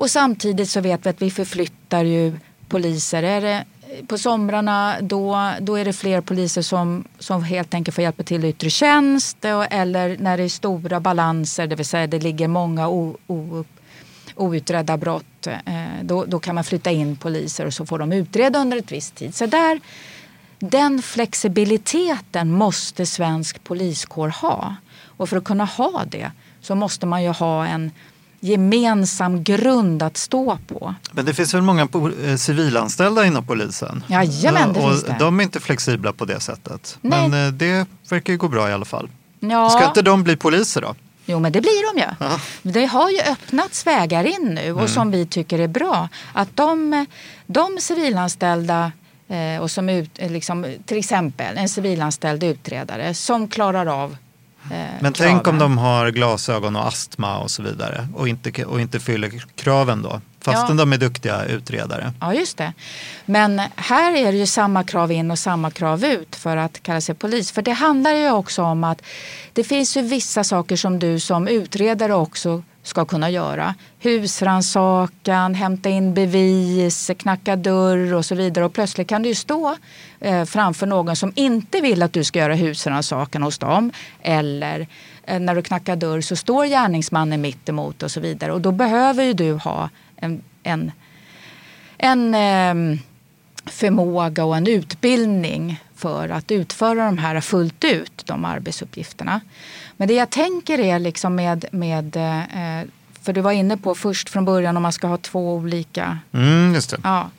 [0.00, 2.32] Och samtidigt så vet vi att vi förflyttar ju
[2.68, 3.22] poliser.
[3.22, 3.64] Är det,
[4.06, 8.44] på somrarna då, då är det fler poliser som, som helt enkelt får hjälpa till
[8.44, 12.88] i yttre tjänst eller när det är stora balanser, det vill säga det ligger många
[12.88, 13.64] o, o,
[14.34, 18.58] outredda brott, eh, då, då kan man flytta in poliser och så får de utreda
[18.58, 19.34] under ett visst tid.
[19.34, 19.80] Så där,
[20.58, 24.74] den flexibiliteten måste svensk poliskår ha.
[25.06, 27.90] Och för att kunna ha det så måste man ju ha en
[28.40, 30.94] gemensam grund att stå på.
[31.12, 31.88] Men det finns väl många
[32.24, 34.04] eh, civilanställda inom polisen?
[34.08, 35.16] Jajamän, det och finns det.
[35.18, 36.98] De är inte flexibla på det sättet.
[37.00, 37.28] Nej.
[37.28, 39.08] Men eh, det verkar ju gå bra i alla fall.
[39.40, 39.70] Ja.
[39.70, 40.94] Ska inte de bli poliser då?
[41.30, 42.08] Jo men det blir de ju.
[42.20, 42.40] Ja.
[42.62, 44.88] Det har ju öppnats vägar in nu och mm.
[44.88, 46.08] som vi tycker är bra.
[46.32, 47.06] Att de,
[47.46, 48.92] de civilanställda
[49.28, 54.16] eh, och som ut, eh, liksom, till exempel en civilanställd utredare som klarar av
[54.64, 54.68] Eh,
[55.00, 55.32] Men kraven.
[55.34, 59.44] tänk om de har glasögon och astma och så vidare och inte, och inte fyller
[59.54, 60.20] kraven då?
[60.40, 60.84] Fastän ja.
[60.84, 62.12] de är duktiga utredare.
[62.20, 62.72] Ja, just det.
[63.26, 67.00] Men här är det ju samma krav in och samma krav ut för att kalla
[67.00, 67.52] sig polis.
[67.52, 69.02] För det handlar ju också om att
[69.52, 73.74] det finns ju vissa saker som du som utredare också ska kunna göra.
[73.98, 78.64] Husransakan, hämta in bevis, knacka dörr och så vidare.
[78.64, 79.76] Och plötsligt kan du ju stå
[80.20, 83.92] eh, framför någon som inte vill att du ska göra husrannsakan hos dem.
[84.22, 84.86] Eller
[85.24, 88.52] eh, när du knackar dörr så står gärningsmannen mitt emot och så vidare.
[88.52, 89.88] Och då behöver ju du ha
[90.20, 90.92] en, en,
[91.98, 92.98] en eh,
[93.66, 99.40] förmåga och en utbildning för att utföra de här fullt ut, de arbetsuppgifterna.
[99.96, 102.88] Men det jag tänker är liksom med, med eh,
[103.22, 106.18] för du var inne på först från början om man ska ha två olika.
[106.32, 106.96] Mm, just det.
[107.04, 107.30] Ja,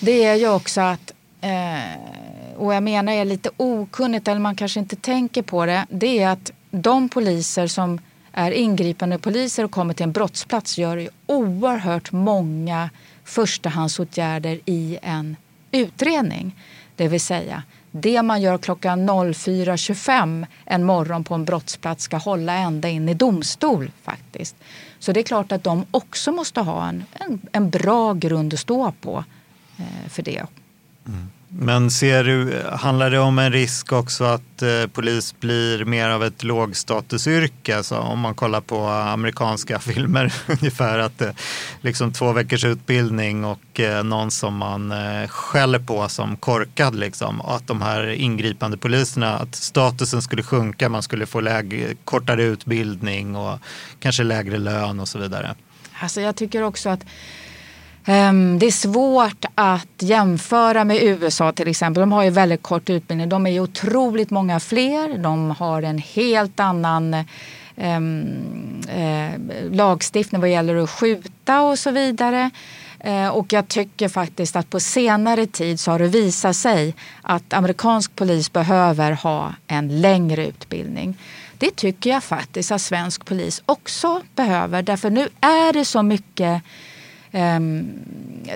[0.00, 4.80] det är ju också att, eh, och jag menar är lite okunnigt eller man kanske
[4.80, 8.00] inte tänker på det, det är att de poliser som
[8.38, 12.90] är ingripande poliser och kommer till en brottsplats gör ju oerhört många
[13.24, 15.36] förstahandsåtgärder i en
[15.70, 16.56] utredning.
[16.96, 22.52] Det vill säga det man gör klockan 04.25 en morgon på en brottsplats ska hålla
[22.52, 24.56] ända in i domstol faktiskt.
[24.98, 28.60] Så det är klart att de också måste ha en, en, en bra grund att
[28.60, 29.24] stå på
[29.78, 30.46] eh, för det.
[31.06, 31.28] Mm.
[31.50, 36.24] Men ser du, handlar det om en risk också att eh, polis blir mer av
[36.24, 37.76] ett lågstatusyrke?
[37.76, 41.30] Alltså om man kollar på amerikanska filmer ungefär att eh,
[41.80, 47.40] liksom två veckors utbildning och eh, någon som man eh, skäller på som korkad liksom.
[47.40, 53.36] Att de här ingripande poliserna, att statusen skulle sjunka, man skulle få läge, kortare utbildning
[53.36, 53.58] och
[54.00, 55.54] kanske lägre lön och så vidare.
[56.00, 57.04] Alltså jag tycker också att
[58.10, 62.00] Ehm, det är svårt att jämföra med USA till exempel.
[62.00, 63.28] De har ju väldigt kort utbildning.
[63.28, 65.18] De är ju otroligt många fler.
[65.18, 67.16] De har en helt annan
[67.76, 69.30] ehm, eh,
[69.70, 72.50] lagstiftning vad gäller att skjuta och så vidare.
[73.00, 77.52] Eh, och jag tycker faktiskt att på senare tid så har det visat sig att
[77.52, 81.18] amerikansk polis behöver ha en längre utbildning.
[81.58, 84.82] Det tycker jag faktiskt att svensk polis också behöver.
[84.82, 86.62] Därför nu är det så mycket
[87.32, 87.90] Um,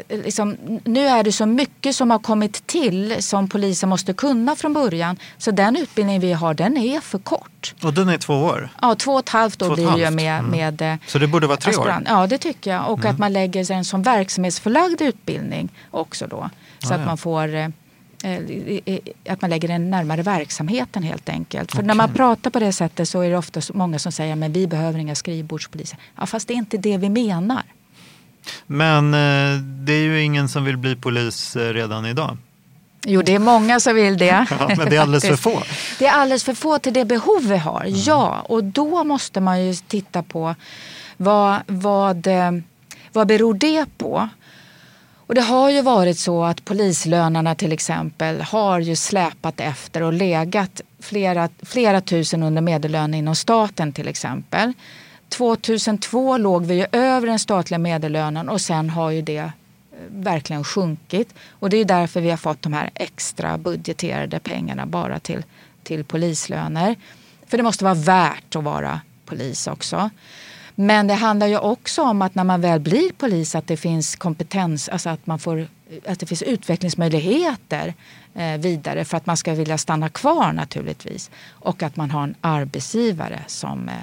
[0.09, 4.73] liksom, nu är det så mycket som har kommit till som polisen måste kunna från
[4.73, 5.17] början.
[5.39, 7.75] Så den utbildning vi har den är för kort.
[7.83, 8.69] Och den är två år?
[8.83, 10.51] Ja, två och ett halvt år blir det med, mm.
[10.51, 12.09] med eh, Så det borde vara tre aspirant.
[12.09, 12.15] år?
[12.15, 12.91] Ja, det tycker jag.
[12.91, 13.13] Och mm.
[13.13, 16.51] att man lägger sig en sån verksamhetsförlagd utbildning också då.
[16.79, 17.07] Så ah, att ja.
[17.07, 17.69] man får eh,
[18.23, 21.71] eh, att man lägger den närmare verksamheten helt enkelt.
[21.71, 21.87] För okay.
[21.87, 24.67] när man pratar på det sättet så är det ofta många som säger att vi
[24.67, 25.99] behöver inga skrivbordspoliser.
[26.17, 27.63] Ja, fast det är inte det vi menar.
[28.66, 32.37] Men eh, det är ju ingen som vill bli polis eh, redan idag.
[33.07, 34.46] Jo, det är många som vill det.
[34.59, 35.62] Ja, men det är alldeles för få.
[35.98, 37.94] Det är alldeles för få till det behov vi har, mm.
[38.07, 38.40] ja.
[38.48, 40.55] Och då måste man ju titta på
[41.16, 42.50] vad, vad, eh,
[43.12, 44.28] vad beror det på?
[45.26, 50.12] Och det har ju varit så att polislönerna till exempel har ju släpat efter och
[50.12, 54.72] legat flera, flera tusen under medellön inom staten till exempel.
[55.33, 59.51] 2002 låg vi ju över den statliga medellönen och sen har ju det eh,
[60.09, 61.35] verkligen sjunkit.
[61.51, 65.45] Och det är därför vi har fått de här extra budgeterade pengarna bara till,
[65.83, 66.97] till polislöner.
[67.47, 70.11] För det måste vara värt att vara polis också.
[70.75, 74.16] Men det handlar ju också om att när man väl blir polis att det finns
[74.16, 75.66] kompetens, alltså att, man får,
[76.07, 77.95] att det finns utvecklingsmöjligheter
[78.35, 81.31] eh, vidare för att man ska vilja stanna kvar naturligtvis.
[81.51, 83.95] Och att man har en arbetsgivare som eh,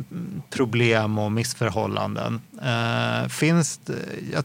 [0.49, 2.41] problem och missförhållanden.
[2.61, 3.93] Eh, finns det,
[4.33, 4.43] ja,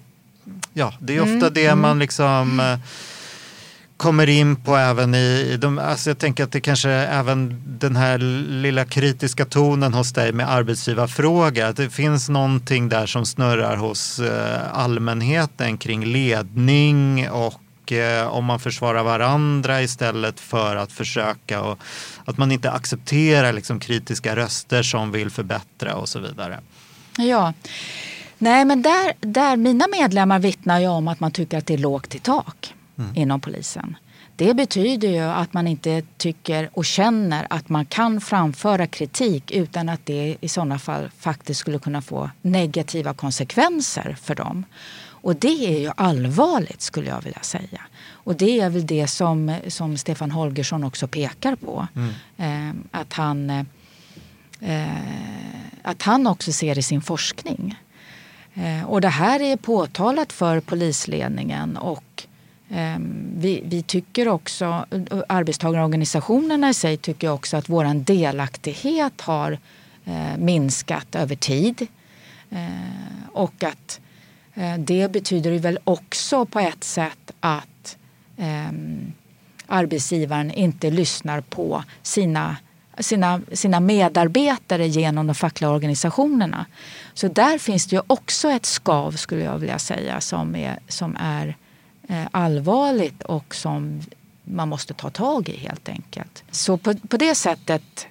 [0.72, 1.98] ja, det är ofta mm, det man mm.
[1.98, 2.78] liksom eh,
[4.02, 8.18] kommer in på även i, de, alltså jag tänker att det kanske även den här
[8.48, 14.18] lilla kritiska tonen hos dig med arbetsgivarfråga, att det finns någonting där som snurrar hos
[14.18, 17.61] eh, allmänheten kring ledning och
[17.93, 21.78] mycket om man försvarar varandra istället för att försöka och
[22.24, 26.61] att man inte accepterar liksom kritiska röster som vill förbättra och så vidare.
[27.18, 27.53] Ja,
[28.38, 31.78] nej men där, där mina medlemmar vittnar ju om att man tycker att det är
[31.78, 33.16] lågt i tak mm.
[33.16, 33.97] inom polisen.
[34.36, 39.88] Det betyder ju att man inte tycker och känner att man kan framföra kritik utan
[39.88, 44.64] att det i sådana fall faktiskt skulle kunna få negativa konsekvenser för dem.
[45.22, 47.80] Och det är ju allvarligt skulle jag vilja säga.
[48.10, 51.86] Och det är väl det som, som Stefan Holgersson också pekar på.
[51.94, 52.12] Mm.
[52.36, 53.50] Eh, att, han,
[54.60, 54.86] eh,
[55.82, 57.78] att han också ser i sin forskning.
[58.54, 62.26] Eh, och det här är påtalat för polisledningen och
[62.74, 64.86] Ehm, vi, vi, tycker också,
[65.28, 69.58] arbetstagarorganisationerna i sig tycker också att vår delaktighet har
[70.04, 71.86] eh, minskat över tid.
[72.50, 74.00] Eh, och att
[74.55, 77.96] Eh, det betyder väl också på ett sätt att
[78.36, 79.12] ehm,
[79.66, 82.57] arbetsgivaren inte lyssnar på sina,
[82.98, 86.66] sina, sina medarbetare genom de fackliga organisationerna.
[87.14, 91.16] Så där finns det ju också ett skav skulle jag vilja säga som är, som
[91.20, 91.57] är
[92.09, 94.00] Eh, allvarligt och som
[94.44, 96.44] man måste ta tag i helt enkelt.
[96.50, 98.07] Så på, på det sättet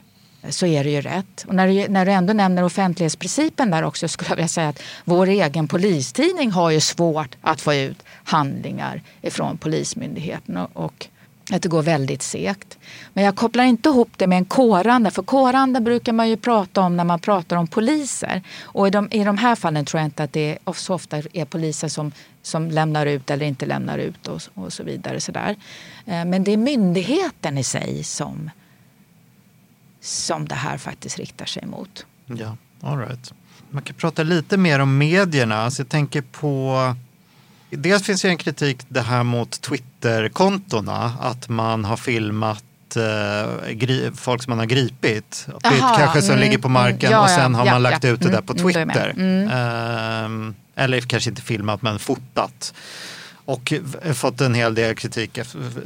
[0.49, 1.45] så är det ju rätt.
[1.47, 4.81] Och när du, när du ändå nämner offentlighetsprincipen där också skulle jag vilja säga att
[5.05, 11.07] vår egen polistidning har ju svårt att få ut handlingar ifrån Polismyndigheten och, och
[11.51, 12.77] att det går väldigt segt.
[13.13, 16.81] Men jag kopplar inte ihop det med en kårande för kårande brukar man ju prata
[16.81, 18.41] om när man pratar om poliser.
[18.61, 21.45] Och i de, i de här fallen tror jag inte att det så ofta är
[21.45, 22.11] poliser som,
[22.41, 25.19] som lämnar ut eller inte lämnar ut och, och så vidare.
[25.19, 25.55] Så där.
[26.05, 28.49] Eh, men det är myndigheten i sig som,
[30.01, 32.05] som det här faktiskt riktar sig mot.
[32.25, 33.33] Ja, all right.
[33.69, 35.55] Man kan prata lite mer om medierna.
[35.55, 36.95] Alltså jag tänker på
[37.69, 44.43] Dels finns ju en kritik det här mot Twitter-kontona, att man har filmat eh, folk
[44.43, 45.47] som man har gripit.
[45.63, 48.03] Aha, kanske som mm, ligger på marken mm, ja, och sen har ja, man lagt
[48.03, 49.13] ja, ut det där på mm, Twitter.
[49.17, 50.47] Mm.
[50.47, 52.73] Eh, eller kanske inte filmat men fotat.
[53.51, 55.45] Och eh, fått en hel del kritik, eh,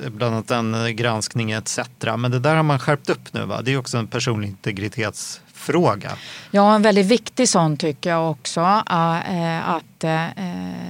[0.10, 1.80] bland annat en eh, granskning etc.
[2.18, 3.62] Men det där har man skärpt upp nu va?
[3.62, 6.12] Det är också en personlig integritetsfråga.
[6.52, 8.62] Ja, en väldigt viktig sån tycker jag också.
[8.86, 10.06] Att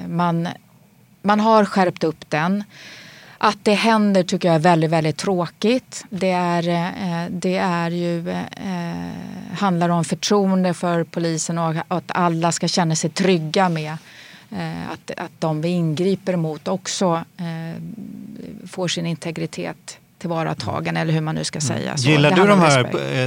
[0.07, 0.47] man
[1.21, 2.63] man har skärpt upp den.
[3.37, 6.05] Att det händer tycker jag är väldigt, väldigt tråkigt.
[6.09, 6.61] Det, är,
[7.29, 8.35] det är ju,
[9.57, 13.97] handlar om förtroende för polisen och att alla ska känna sig trygga med
[14.91, 17.81] att, att de vi ingriper mot också eh,
[18.67, 21.67] får sin integritet tillvaratagen eller hur man nu ska mm.
[21.67, 21.97] säga.
[21.97, 22.79] Så Gillar du de här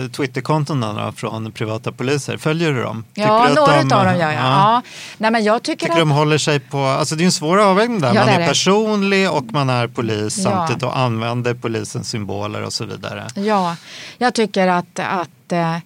[0.02, 2.36] eh, Twitterkontona från privata poliser?
[2.36, 3.04] Följer du dem?
[3.14, 4.32] Ja, några de, av dem gör jag.
[4.32, 4.38] Ja.
[4.38, 4.82] ja.
[5.18, 5.98] Nej, men jag tycker, tycker att...
[5.98, 8.14] de håller sig på, alltså det är en svår avvägning där.
[8.14, 10.42] Ja, man är, är personlig och man är polis ja.
[10.42, 13.28] samtidigt och använder polisens symboler och så vidare.
[13.34, 13.76] Ja,
[14.18, 15.80] jag tycker att, att eh, eh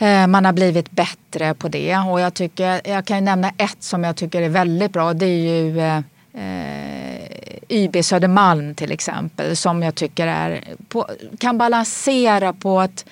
[0.00, 4.04] Eh, man har blivit bättre på det och jag, tycker, jag kan nämna ett som
[4.04, 5.14] jag tycker är väldigt bra.
[5.14, 5.98] Det är ju eh,
[6.34, 7.10] eh
[7.68, 11.06] YB Södermalm till exempel som jag tycker är, på,
[11.38, 13.06] kan balansera på ett,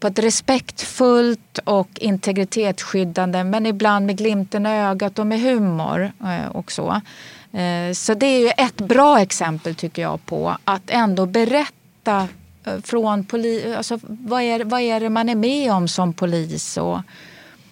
[0.00, 6.48] på ett respektfullt och integritetsskyddande men ibland med glimten i ögat och med humor eh,
[6.52, 7.00] och så.
[7.52, 12.28] Eh, så det är ju ett bra exempel tycker jag på att ändå berätta
[12.84, 16.98] från poli alltså, vad, är, vad är det man är med om som polis och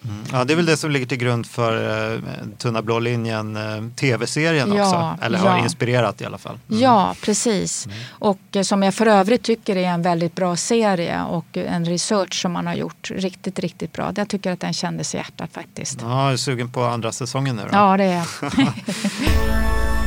[0.08, 0.24] Mm.
[0.32, 2.20] Ja, det är väl det som ligger till grund för uh,
[2.58, 5.24] Tunna blå linjen uh, tv-serien ja, också.
[5.24, 5.50] Eller ja.
[5.50, 6.58] har inspirerat i alla fall.
[6.68, 6.82] Mm.
[6.82, 7.86] Ja, precis.
[7.86, 7.98] Mm.
[8.10, 12.42] Och uh, som jag för övrigt tycker är en väldigt bra serie och en research
[12.42, 14.12] som man har gjort riktigt, riktigt bra.
[14.16, 15.98] Jag tycker att den kändes i hjärtat faktiskt.
[16.00, 17.68] Ja, är sugen på andra säsongen nu då.
[17.72, 18.26] Ja, det är jag.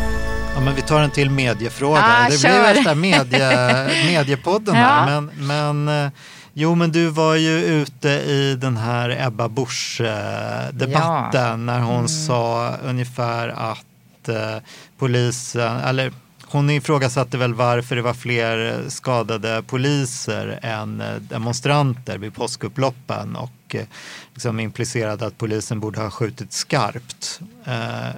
[0.60, 2.04] Ja, men vi tar en till mediefråga.
[2.04, 2.50] Ah, det kör.
[2.50, 4.82] blir värsta medie, mediepodden ja.
[4.82, 5.22] här.
[5.22, 6.12] Men, men
[6.54, 11.56] Jo, men du var ju ute i den här Ebba Busch-debatten ja.
[11.56, 12.08] när hon mm.
[12.08, 14.56] sa ungefär att eh,
[14.98, 16.12] polisen, eller
[16.46, 23.76] hon ifrågasatte väl varför det var fler skadade poliser än eh, demonstranter vid påskupploppen och
[23.76, 23.86] eh,
[24.34, 27.40] liksom implicerade att polisen borde ha skjutit skarpt.
[27.66, 28.10] Eh,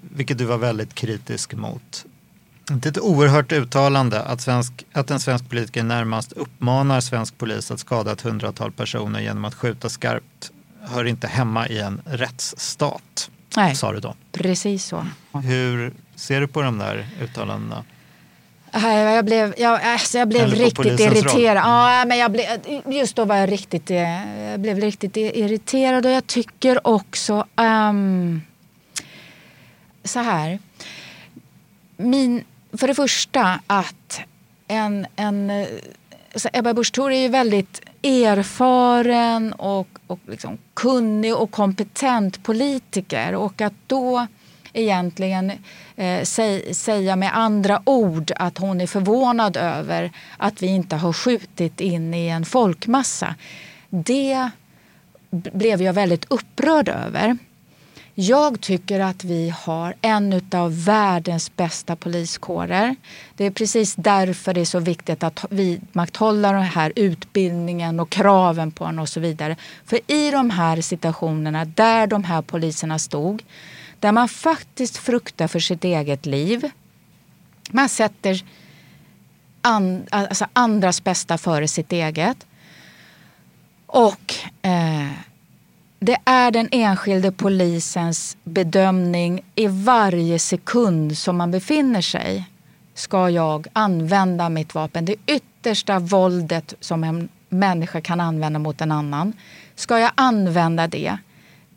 [0.00, 2.04] vilket du var väldigt kritisk mot.
[2.64, 7.70] Det är ett oerhört uttalande att, svensk, att en svensk politiker närmast uppmanar svensk polis
[7.70, 10.52] att skada ett hundratal personer genom att skjuta skarpt
[10.84, 14.14] hör inte hemma i en rättsstat, Nej, sa du då.
[14.32, 15.06] Precis så.
[15.44, 17.84] Hur ser du på de där uttalandena?
[18.72, 21.64] Jag blev, jag, alltså jag blev riktigt irriterad.
[21.64, 22.46] Ja, men jag blev,
[22.86, 28.42] just då var jag riktigt, eh, jag blev riktigt irriterad och jag tycker också um,
[30.04, 30.58] så här
[31.96, 34.20] min, för det första att
[34.68, 35.66] en, en
[36.34, 43.34] så Ebba Busch Thor är ju väldigt erfaren och, och liksom kunnig och kompetent politiker
[43.34, 44.26] och att då
[44.72, 45.52] egentligen
[45.96, 51.12] eh, säg, säga med andra ord att hon är förvånad över att vi inte har
[51.12, 53.34] skjutit in i en folkmassa.
[53.90, 54.50] Det
[55.30, 57.38] blev jag väldigt upprörd över.
[58.14, 62.96] Jag tycker att vi har en av världens bästa poliskårer.
[63.36, 68.70] Det är precis därför det är så viktigt att vidmakthålla den här utbildningen och kraven
[68.70, 69.56] på den och så vidare.
[69.84, 73.42] För i de här situationerna där de här poliserna stod,
[74.00, 76.70] där man faktiskt fruktar för sitt eget liv.
[77.70, 78.44] Man sätter
[79.62, 82.46] and, alltså andras bästa före sitt eget.
[83.86, 85.10] Och eh,
[86.04, 92.44] det är den enskilde polisens bedömning i varje sekund som man befinner sig.
[92.94, 95.04] Ska jag använda mitt vapen?
[95.04, 99.32] Det yttersta våldet som en människa kan använda mot en annan.
[99.74, 101.18] Ska jag använda det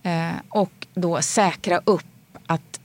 [0.04, 2.80] eh, och då säkra upp att,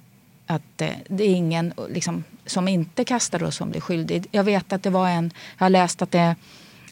[0.47, 4.27] att eh, det är ingen liksom, som inte kastar och som blir skyldig.
[4.31, 6.37] Jag vet att det var en, jag har läst att det är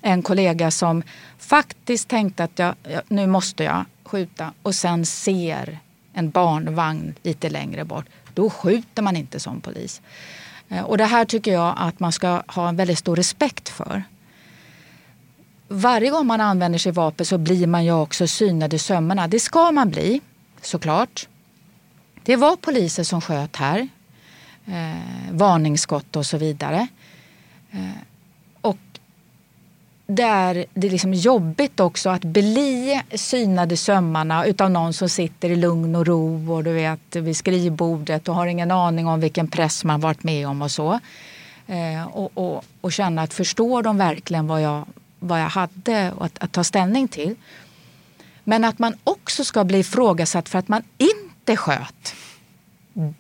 [0.02, 1.02] en kollega som
[1.38, 2.74] faktiskt tänkte att jag,
[3.08, 5.78] nu måste jag skjuta och sen ser
[6.12, 8.06] en barnvagn lite längre bort.
[8.34, 10.00] Då skjuter man inte som polis.
[10.68, 14.02] Eh, och det här tycker jag att man ska ha en väldigt stor respekt för.
[15.68, 19.28] Varje gång man använder sig vapen så blir man ju också synad i sömmarna.
[19.28, 20.20] Det ska man bli,
[20.62, 21.28] såklart.
[22.24, 23.88] Det var poliser som sköt här.
[24.66, 26.88] Eh, varningsskott och så vidare.
[27.70, 28.02] Eh,
[30.12, 35.08] det är, det är liksom jobbigt också att bli synad i sömmarna utav någon som
[35.08, 39.20] sitter i lugn och ro och du vet vid skrivbordet och har ingen aning om
[39.20, 41.00] vilken press man varit med om och så.
[41.66, 44.84] Eh, och, och, och, känna att förstår de verkligen vad jag,
[45.18, 47.34] vad jag hade att, att ta ställning till.
[48.44, 52.14] Men att man också ska bli ifrågasatt för att man inte sköt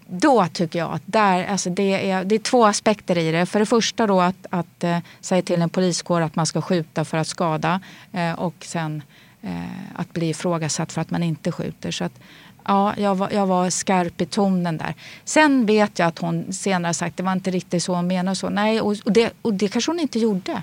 [0.06, 3.46] då tycker jag att där, alltså det, är, det är två aspekter i det.
[3.46, 7.04] För det första då att, att eh, säga till en poliskår att man ska skjuta
[7.04, 7.80] för att skada
[8.12, 9.02] eh, och sen
[9.42, 11.90] eh, att bli ifrågasatt för att man inte skjuter.
[11.90, 12.20] Så att,
[12.64, 14.94] ja, jag var, jag var skarp i tonen där.
[15.24, 18.36] Sen vet jag att hon senare sagt att det var inte riktigt så hon menade.
[18.36, 18.48] Så.
[18.48, 20.62] Nej, och, och, det, och det kanske hon inte gjorde.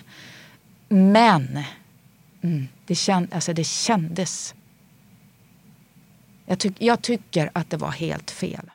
[0.89, 1.59] Men
[2.41, 4.53] mm, det, känd, alltså det kändes
[6.45, 8.72] jag, tyck, jag, tycker att det var helt fel.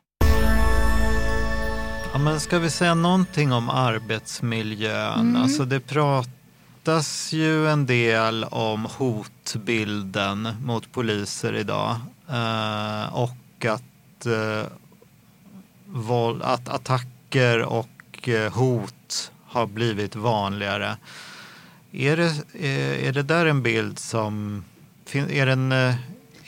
[2.12, 5.20] Ja, men ska vi säga någonting om arbetsmiljön?
[5.20, 5.42] Mm.
[5.42, 11.96] Alltså det pratas ju en del om hotbilden mot poliser idag.
[12.28, 14.66] Eh, och att, eh,
[15.86, 20.96] våld, att attacker och eh, hot har blivit vanligare.
[21.92, 22.32] Är det,
[22.68, 24.64] är, är det där en bild som...
[25.12, 25.94] Är den, eh,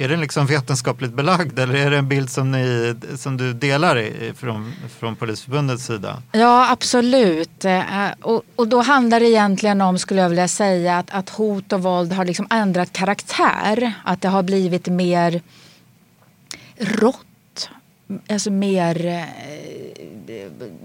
[0.03, 3.99] är den liksom vetenskapligt belagd eller är det en bild som, ni, som du delar
[3.99, 6.23] i, från, från Polisförbundets sida?
[6.33, 7.65] Ja, absolut.
[7.65, 11.73] Eh, och, och då handlar det egentligen om, skulle jag vilja säga, att, att hot
[11.73, 13.93] och våld har liksom ändrat karaktär.
[14.05, 15.41] Att det har blivit mer
[16.79, 17.71] rått.
[18.29, 19.07] Alltså mer...
[19.07, 19.25] Eh,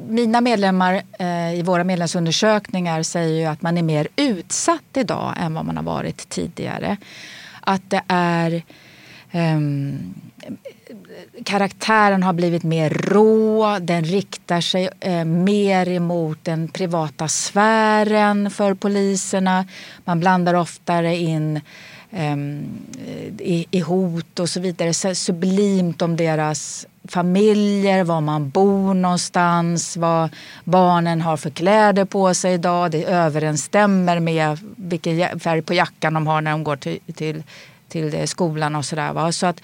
[0.09, 5.53] mina medlemmar eh, i våra medlemsundersökningar säger ju att man är mer utsatt idag än
[5.53, 6.97] vad man har varit tidigare.
[7.61, 8.63] Att det är
[9.38, 10.13] Um,
[11.43, 18.73] karaktären har blivit mer rå, den riktar sig eh, mer emot den privata sfären för
[18.73, 19.65] poliserna.
[20.05, 21.61] Man blandar oftare in
[22.11, 22.38] eh,
[23.39, 24.93] i, i, hot och så vidare.
[24.93, 30.29] Så sublimt om deras familjer, var man bor någonstans, vad
[30.63, 32.91] barnen har för kläder på sig idag.
[32.91, 37.43] Det överensstämmer med vilken färg på jackan de har när de går till, till
[37.89, 39.31] till skolan och sådär.
[39.31, 39.61] Så att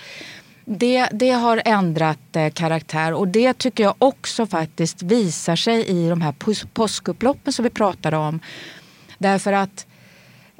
[0.66, 6.10] det, det har ändrat eh, karaktär och det tycker jag också faktiskt visar sig i
[6.10, 6.34] de här
[6.74, 8.40] påskupploppen som vi pratade om.
[9.18, 9.88] Därför att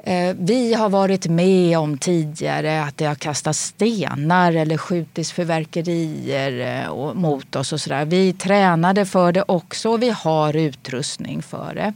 [0.04, 6.84] eh, vi har varit med om tidigare att det har kastats stenar eller skjutits fyrverkerier
[6.84, 8.04] eh, mot oss och sådär.
[8.04, 11.92] Vi tränade för det också och vi har utrustning för det.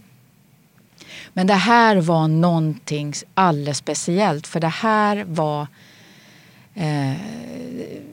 [1.38, 5.66] Men det här var någonting alldeles speciellt för det här var
[6.74, 7.12] eh,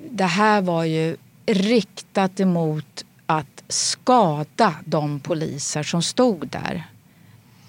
[0.09, 6.83] det här var ju riktat emot att skada de poliser som stod där.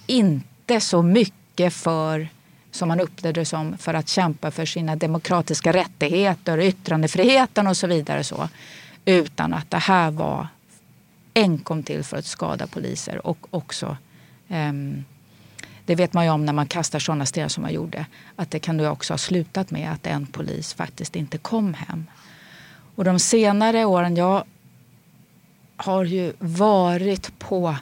[0.07, 2.29] Inte så mycket för,
[2.71, 7.87] som man upplevde det som, för att kämpa för sina demokratiska rättigheter, yttrandefriheten och så
[7.87, 8.25] vidare.
[8.25, 8.49] Så,
[9.05, 10.49] utan att det här var
[11.35, 13.97] enkom till för att skada poliser och också
[14.49, 15.05] um,
[15.87, 18.07] det vet man ju om när man kastar sådana stenar som man gjorde.
[18.37, 22.07] Att det kan ju också ha slutat med att en polis faktiskt inte kom hem.
[22.95, 24.45] Och de senare åren, jag
[25.76, 27.76] har ju varit på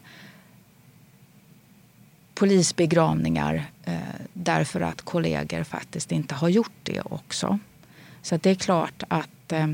[2.34, 3.94] polisbegravningar eh,
[4.32, 7.58] därför att kollegor faktiskt inte har gjort det också.
[8.22, 9.68] Så det är klart att eh,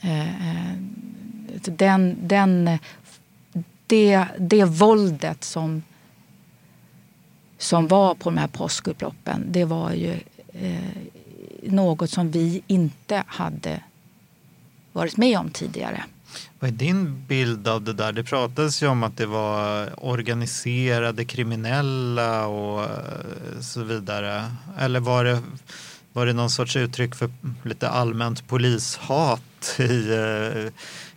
[0.00, 0.76] eh, eh
[1.64, 2.78] den, den,
[3.86, 5.82] det, det våldet som,
[7.58, 10.20] som var på de här påskupploppen det var ju
[10.52, 10.96] eh,
[11.62, 13.82] något som vi inte hade
[14.92, 16.04] varit med om tidigare.
[16.58, 18.12] Vad är din bild av det där?
[18.12, 24.52] Det pratades ju om att det var organiserade kriminella och eh, så vidare.
[24.78, 25.42] Eller var det,
[26.12, 27.30] var det någon sorts uttryck för
[27.62, 30.72] lite allmänt polishat i eh,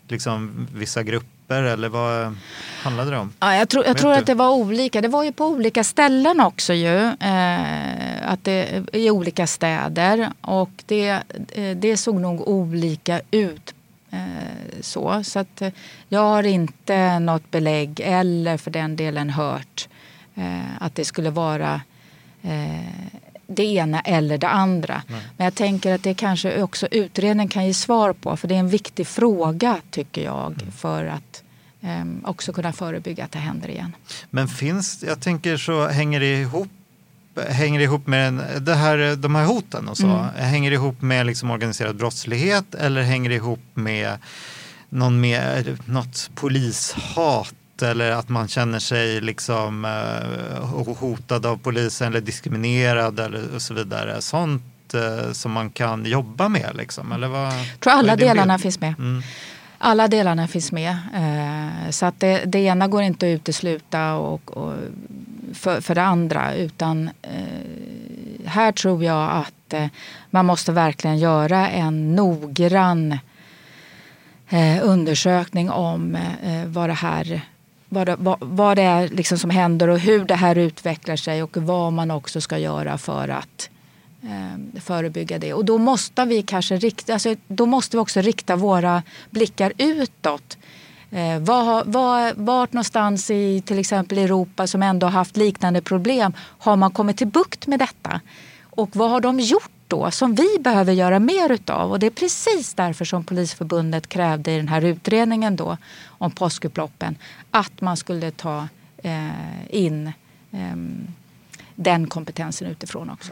[0.07, 1.38] liksom, vissa grupper?
[1.49, 2.35] Eller vad
[2.81, 3.33] handlade det om?
[3.39, 5.01] Ja, jag tror, jag tror att det var olika.
[5.01, 6.97] Det var ju på olika ställen också ju.
[7.05, 10.29] Eh, att det, I olika städer.
[10.41, 11.09] Och det,
[11.51, 13.73] eh, det såg nog olika ut
[14.11, 15.71] Eh, så så att eh,
[16.07, 19.87] jag har inte något belägg eller för den delen hört
[20.35, 21.81] eh, att det skulle vara
[23.49, 25.01] det ena eller det andra.
[25.07, 25.21] Nej.
[25.37, 28.59] Men jag tänker att det kanske också utredningen kan ge svar på för det är
[28.59, 30.71] en viktig fråga tycker jag mm.
[30.71, 31.43] för att
[31.81, 33.95] um, också kunna förebygga att det händer igen.
[34.29, 36.67] Men finns, jag tänker så hänger det ihop
[37.47, 40.07] hänger ihop med det här, de här hoten och så?
[40.07, 40.25] Mm.
[40.35, 44.17] Hänger det ihop med liksom organiserad brottslighet eller hänger det ihop med
[44.89, 52.21] någon mer, något polishat eller att man känner sig liksom uh, hotad av polisen eller
[52.21, 54.21] diskriminerad eller och så vidare.
[54.21, 57.11] Sånt uh, som man kan jobba med liksom?
[57.11, 58.61] Eller vad, Jag tror alla delarna bild?
[58.61, 58.93] finns med.
[58.99, 59.21] Mm.
[59.77, 60.97] Alla delarna finns med.
[61.15, 64.73] Uh, så att det, det ena går inte att utesluta och, och
[65.53, 66.55] för, för det andra.
[66.55, 69.88] Utan eh, här tror jag att eh,
[70.30, 73.19] man måste verkligen göra en noggrann
[74.49, 77.41] eh, undersökning om eh, vad det här
[77.89, 81.43] vad det, vad, vad det är liksom som händer och hur det här utvecklar sig
[81.43, 83.69] och vad man också ska göra för att
[84.23, 85.53] eh, förebygga det.
[85.53, 90.57] Och då måste vi kanske rikta, alltså, då måste vi också rikta våra blickar utåt.
[91.11, 96.75] Eh, var, var, vart någonstans i till exempel Europa som ändå haft liknande problem har
[96.75, 98.21] man kommit till bukt med detta?
[98.61, 101.91] Och vad har de gjort då som vi behöver göra mer utav?
[101.91, 105.77] Och det är precis därför som Polisförbundet krävde i den här utredningen då
[106.07, 107.15] om påskupploppen
[107.51, 108.67] att man skulle ta
[108.97, 109.29] eh,
[109.69, 110.07] in
[110.51, 110.75] eh,
[111.75, 113.31] den kompetensen utifrån också.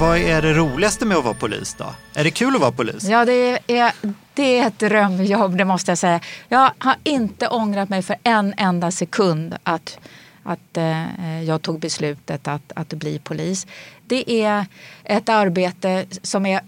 [0.00, 1.94] Vad är det roligaste med att vara polis då?
[2.14, 3.04] Är det kul att vara polis?
[3.04, 3.92] Ja, det är,
[4.34, 6.20] det är ett drömjobb, det måste jag säga.
[6.48, 9.98] Jag har inte ångrat mig för en enda sekund att,
[10.42, 13.66] att eh, jag tog beslutet att, att bli polis.
[14.10, 14.66] Det är
[15.04, 16.60] ett arbete som är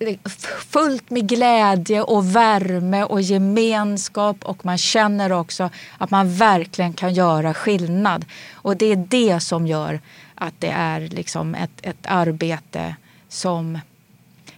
[0.71, 7.15] fullt med glädje och värme och gemenskap och man känner också att man verkligen kan
[7.15, 8.25] göra skillnad.
[8.53, 10.01] Och det är det som gör
[10.35, 12.97] att det är liksom ett, ett arbete
[13.29, 13.79] som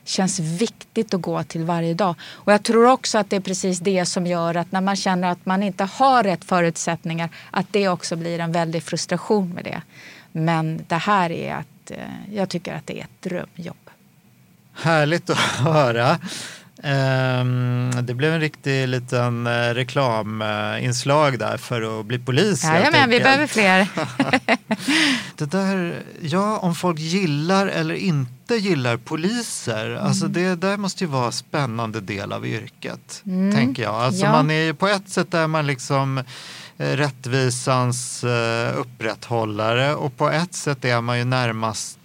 [0.05, 2.15] känns viktigt att gå till varje dag.
[2.23, 5.29] Och jag tror också att det är precis det som gör att när man känner
[5.29, 9.83] att man inte har rätt förutsättningar att det också blir en väldig frustration med det.
[10.33, 13.91] Men det här är att eh, jag tycker att det är ett drömjobb.
[14.75, 16.19] Härligt att höra.
[16.85, 22.65] Um, det blev en riktig liten uh, reklaminslag där för att bli polis.
[22.65, 23.89] Ja, men vi behöver fler.
[25.37, 30.07] det där, ja, om folk gillar eller inte gillar poliser, mm.
[30.07, 33.55] alltså det där måste ju vara en spännande del av yrket, mm.
[33.55, 33.95] tänker jag.
[33.95, 34.33] Alltså ja.
[34.33, 36.25] man är på ett sätt där man liksom eh,
[36.77, 41.99] rättvisans uh, upprätthållare och på ett sätt är man ju närmast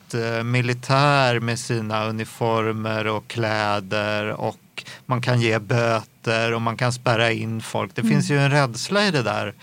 [0.44, 4.70] militär med sina uniformer och kläder och
[5.06, 7.96] man kan ge böter och man kan spärra in folk.
[7.96, 8.14] Det mm.
[8.14, 9.54] finns ju en rädsla i det där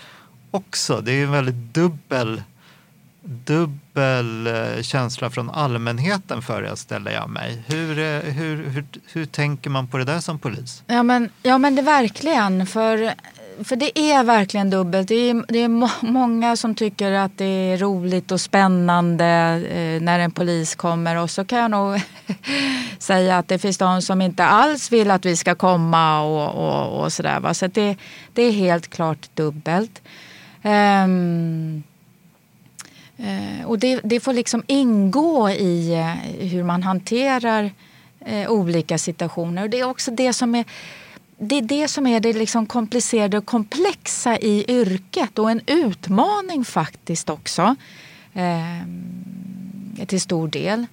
[0.51, 1.01] också.
[1.01, 2.41] Det är en väldigt dubbel,
[3.21, 7.63] dubbel eh, känsla från allmänheten föreställer jag mig.
[7.67, 10.83] Hur, eh, hur, hur, hur tänker man på det där som polis?
[10.87, 12.67] Ja men, ja, men det verkligen.
[12.67, 13.13] För
[13.63, 15.07] för det är verkligen dubbelt.
[15.07, 19.25] Det är, det är må många som tycker att det är roligt och spännande
[19.69, 22.01] eh, när en polis kommer och så kan jag nog
[22.99, 27.03] säga att det finns de som inte alls vill att vi ska komma och, och,
[27.03, 27.39] och sådär.
[27.39, 27.53] Va?
[27.53, 27.95] Så det,
[28.33, 30.01] det är helt klart dubbelt.
[30.63, 31.83] Um,
[33.19, 37.71] uh, och det, det, får liksom ingå i uh, hur man hanterar
[38.31, 39.63] uh, olika situationer.
[39.63, 40.65] Och det är också det som är
[41.37, 46.65] det är det som är det liksom komplicerade och komplexa i yrket och en utmaning
[46.65, 47.75] faktiskt också.
[48.33, 50.85] Eh, till stor del.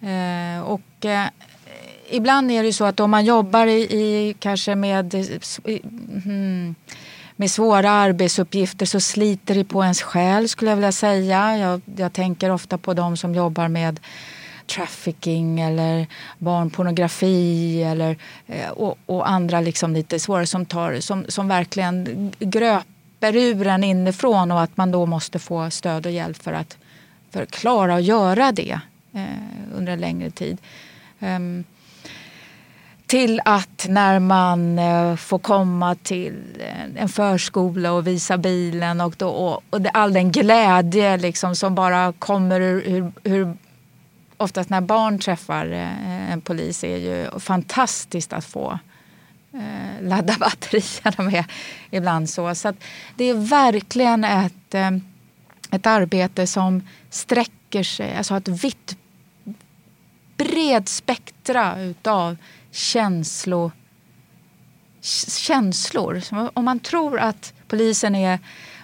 [0.00, 1.26] Eh, och eh,
[2.10, 5.14] ibland är det så att om man jobbar i, i kanske med,
[6.24, 6.74] mm,
[7.36, 11.58] med svåra arbetsuppgifter så sliter det på ens själ skulle jag vilja säga.
[11.58, 14.00] Jag, jag tänker ofta på de som jobbar med
[14.66, 16.06] trafficking eller
[16.38, 23.36] barnpornografi eller, eh, och, och, andra liksom lite svårare som, tar, som, som verkligen gröper
[23.36, 26.76] ur en inifrån och att man då måste få stöd och hjälp för att,
[27.30, 28.80] för att klara att göra det
[29.14, 30.58] eh, under en längre tid.
[31.18, 31.64] Um,
[33.12, 36.34] till att när man eh, får komma till
[36.96, 42.60] en förskola och visa bilen och, då, och, all den glädje liksom som bara kommer
[42.60, 43.56] ur, ur, ur
[44.42, 48.78] oftast när barn träffar eh, en polis är ju fantastiskt att få
[49.52, 51.44] eh, ladda batterierna med
[51.90, 52.30] ibland.
[52.30, 52.72] Så, så
[53.16, 54.90] det är verkligen ett, eh,
[55.70, 58.96] ett arbete som sträcker sig, alltså ett vitt
[60.36, 62.36] bred spektra utav
[62.70, 63.72] känslo,
[65.28, 66.22] känslor.
[66.54, 68.38] Om man tror att polisen är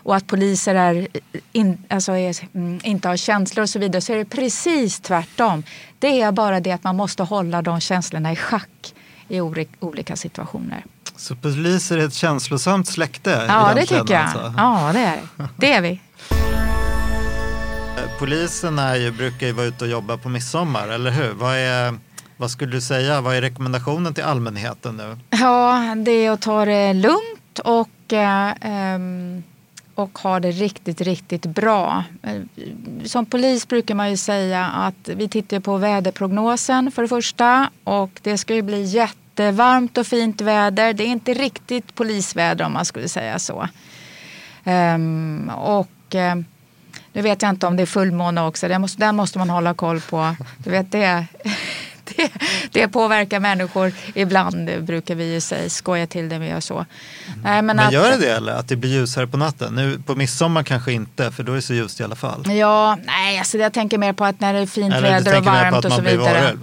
[0.09, 1.09] och att poliser är,
[1.52, 5.62] in, alltså är, mm, inte har känslor och så vidare så är det precis tvärtom.
[5.98, 8.94] Det är bara det att man måste hålla de känslorna i schack
[9.28, 9.40] i
[9.80, 10.84] olika situationer.
[11.16, 13.46] Så poliser är ett känslosamt släkte?
[13.48, 14.22] Ja, det tycker jag.
[14.22, 14.54] Alltså.
[14.56, 15.20] Ja, det är
[15.56, 15.72] det.
[15.72, 16.00] är vi.
[18.18, 21.32] Polisen är ju, brukar ju vara ute och jobba på midsommar, eller hur?
[21.32, 21.98] Vad, är,
[22.36, 25.18] vad skulle du säga, vad är rekommendationen till allmänheten nu?
[25.30, 29.42] Ja, det är att ta det lugnt och eh, um,
[29.99, 32.05] och har det riktigt, riktigt bra.
[32.22, 32.42] Eh,
[33.05, 38.11] som polis brukar man ju säga att vi tittar på väderprognosen för det första och
[38.22, 40.92] det ska ju bli jättevarmt och fint väder.
[40.92, 43.68] Det är inte riktigt polisväder om man skulle säga så.
[44.64, 46.44] Um, och um,
[47.12, 49.74] nu vet jag inte om det är fullmåne också, den måste, den måste man hålla
[49.74, 50.36] koll på.
[50.59, 51.26] Du vet det
[52.16, 52.30] det,
[52.72, 56.86] det påverkar människor ibland brukar vi ju säga, skoja till det med och så.
[57.42, 58.52] Nej, men, men att, gör det det eller?
[58.52, 59.74] Att det blir ljusare på natten?
[59.74, 62.52] Nu på midsommar kanske inte för då är det så ljust i alla fall.
[62.52, 65.44] Ja, nej alltså jag tänker mer på att när det är fint eller väder och
[65.44, 66.56] varmt och så vidare.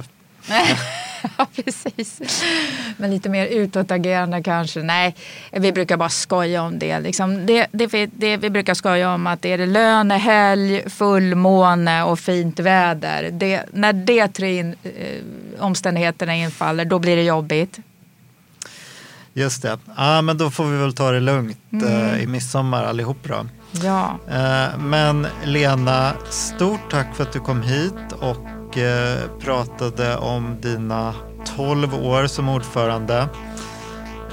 [1.38, 2.22] ja, precis.
[2.98, 4.80] Men lite mer utåtagerande kanske.
[4.80, 5.16] Nej,
[5.52, 7.00] vi brukar bara skoja om det.
[7.00, 12.60] Liksom det, det, det vi brukar skoja om att är det lönehelg, fullmåne och fint
[12.60, 13.30] väder.
[13.32, 17.80] Det, när de tre in, eh, omständigheterna infaller, då blir det jobbigt.
[19.34, 19.80] Just det.
[19.98, 21.86] Ja, men då får vi väl ta det lugnt mm.
[21.86, 23.46] eh, i midsommar allihop då.
[23.84, 24.20] Ja.
[24.30, 31.14] Eh, men Lena, stort tack för att du kom hit och Eh, pratade om dina
[31.56, 33.28] 12 år som ordförande.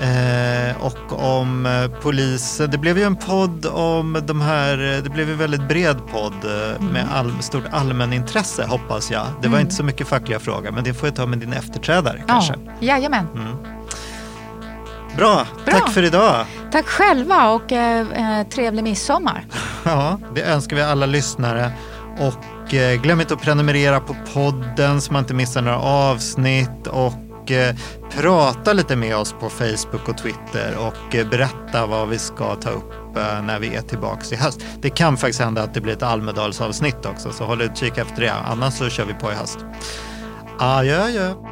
[0.01, 2.71] Eh, och om eh, polisen.
[2.71, 6.93] Det blev ju en podd om de här, det blev en väldigt bred podd mm.
[6.93, 9.27] med all, stort allmänintresse hoppas jag.
[9.43, 9.61] Det var mm.
[9.61, 12.25] inte så mycket fackliga frågor men det får jag ta med din efterträdare ja.
[12.27, 12.55] kanske.
[12.81, 13.27] Jajamän.
[13.35, 13.57] Mm.
[15.17, 15.47] Bra.
[15.65, 16.47] Bra, tack för idag.
[16.73, 19.45] Tack själva och eh, trevlig midsommar.
[19.85, 21.73] ja, det önskar vi alla lyssnare.
[22.73, 26.87] Och Eh, glöm inte att prenumerera på podden så man inte missar några avsnitt.
[26.87, 27.77] Och eh,
[28.11, 32.71] prata lite med oss på Facebook och Twitter och eh, berätta vad vi ska ta
[32.71, 34.61] upp eh, när vi är tillbaka i höst.
[34.81, 38.33] Det kan faktiskt hända att det blir ett Almedalsavsnitt också, så håll utkik efter det.
[38.33, 39.59] Annars så kör vi på i höst.
[40.59, 41.52] Adjö, adjö.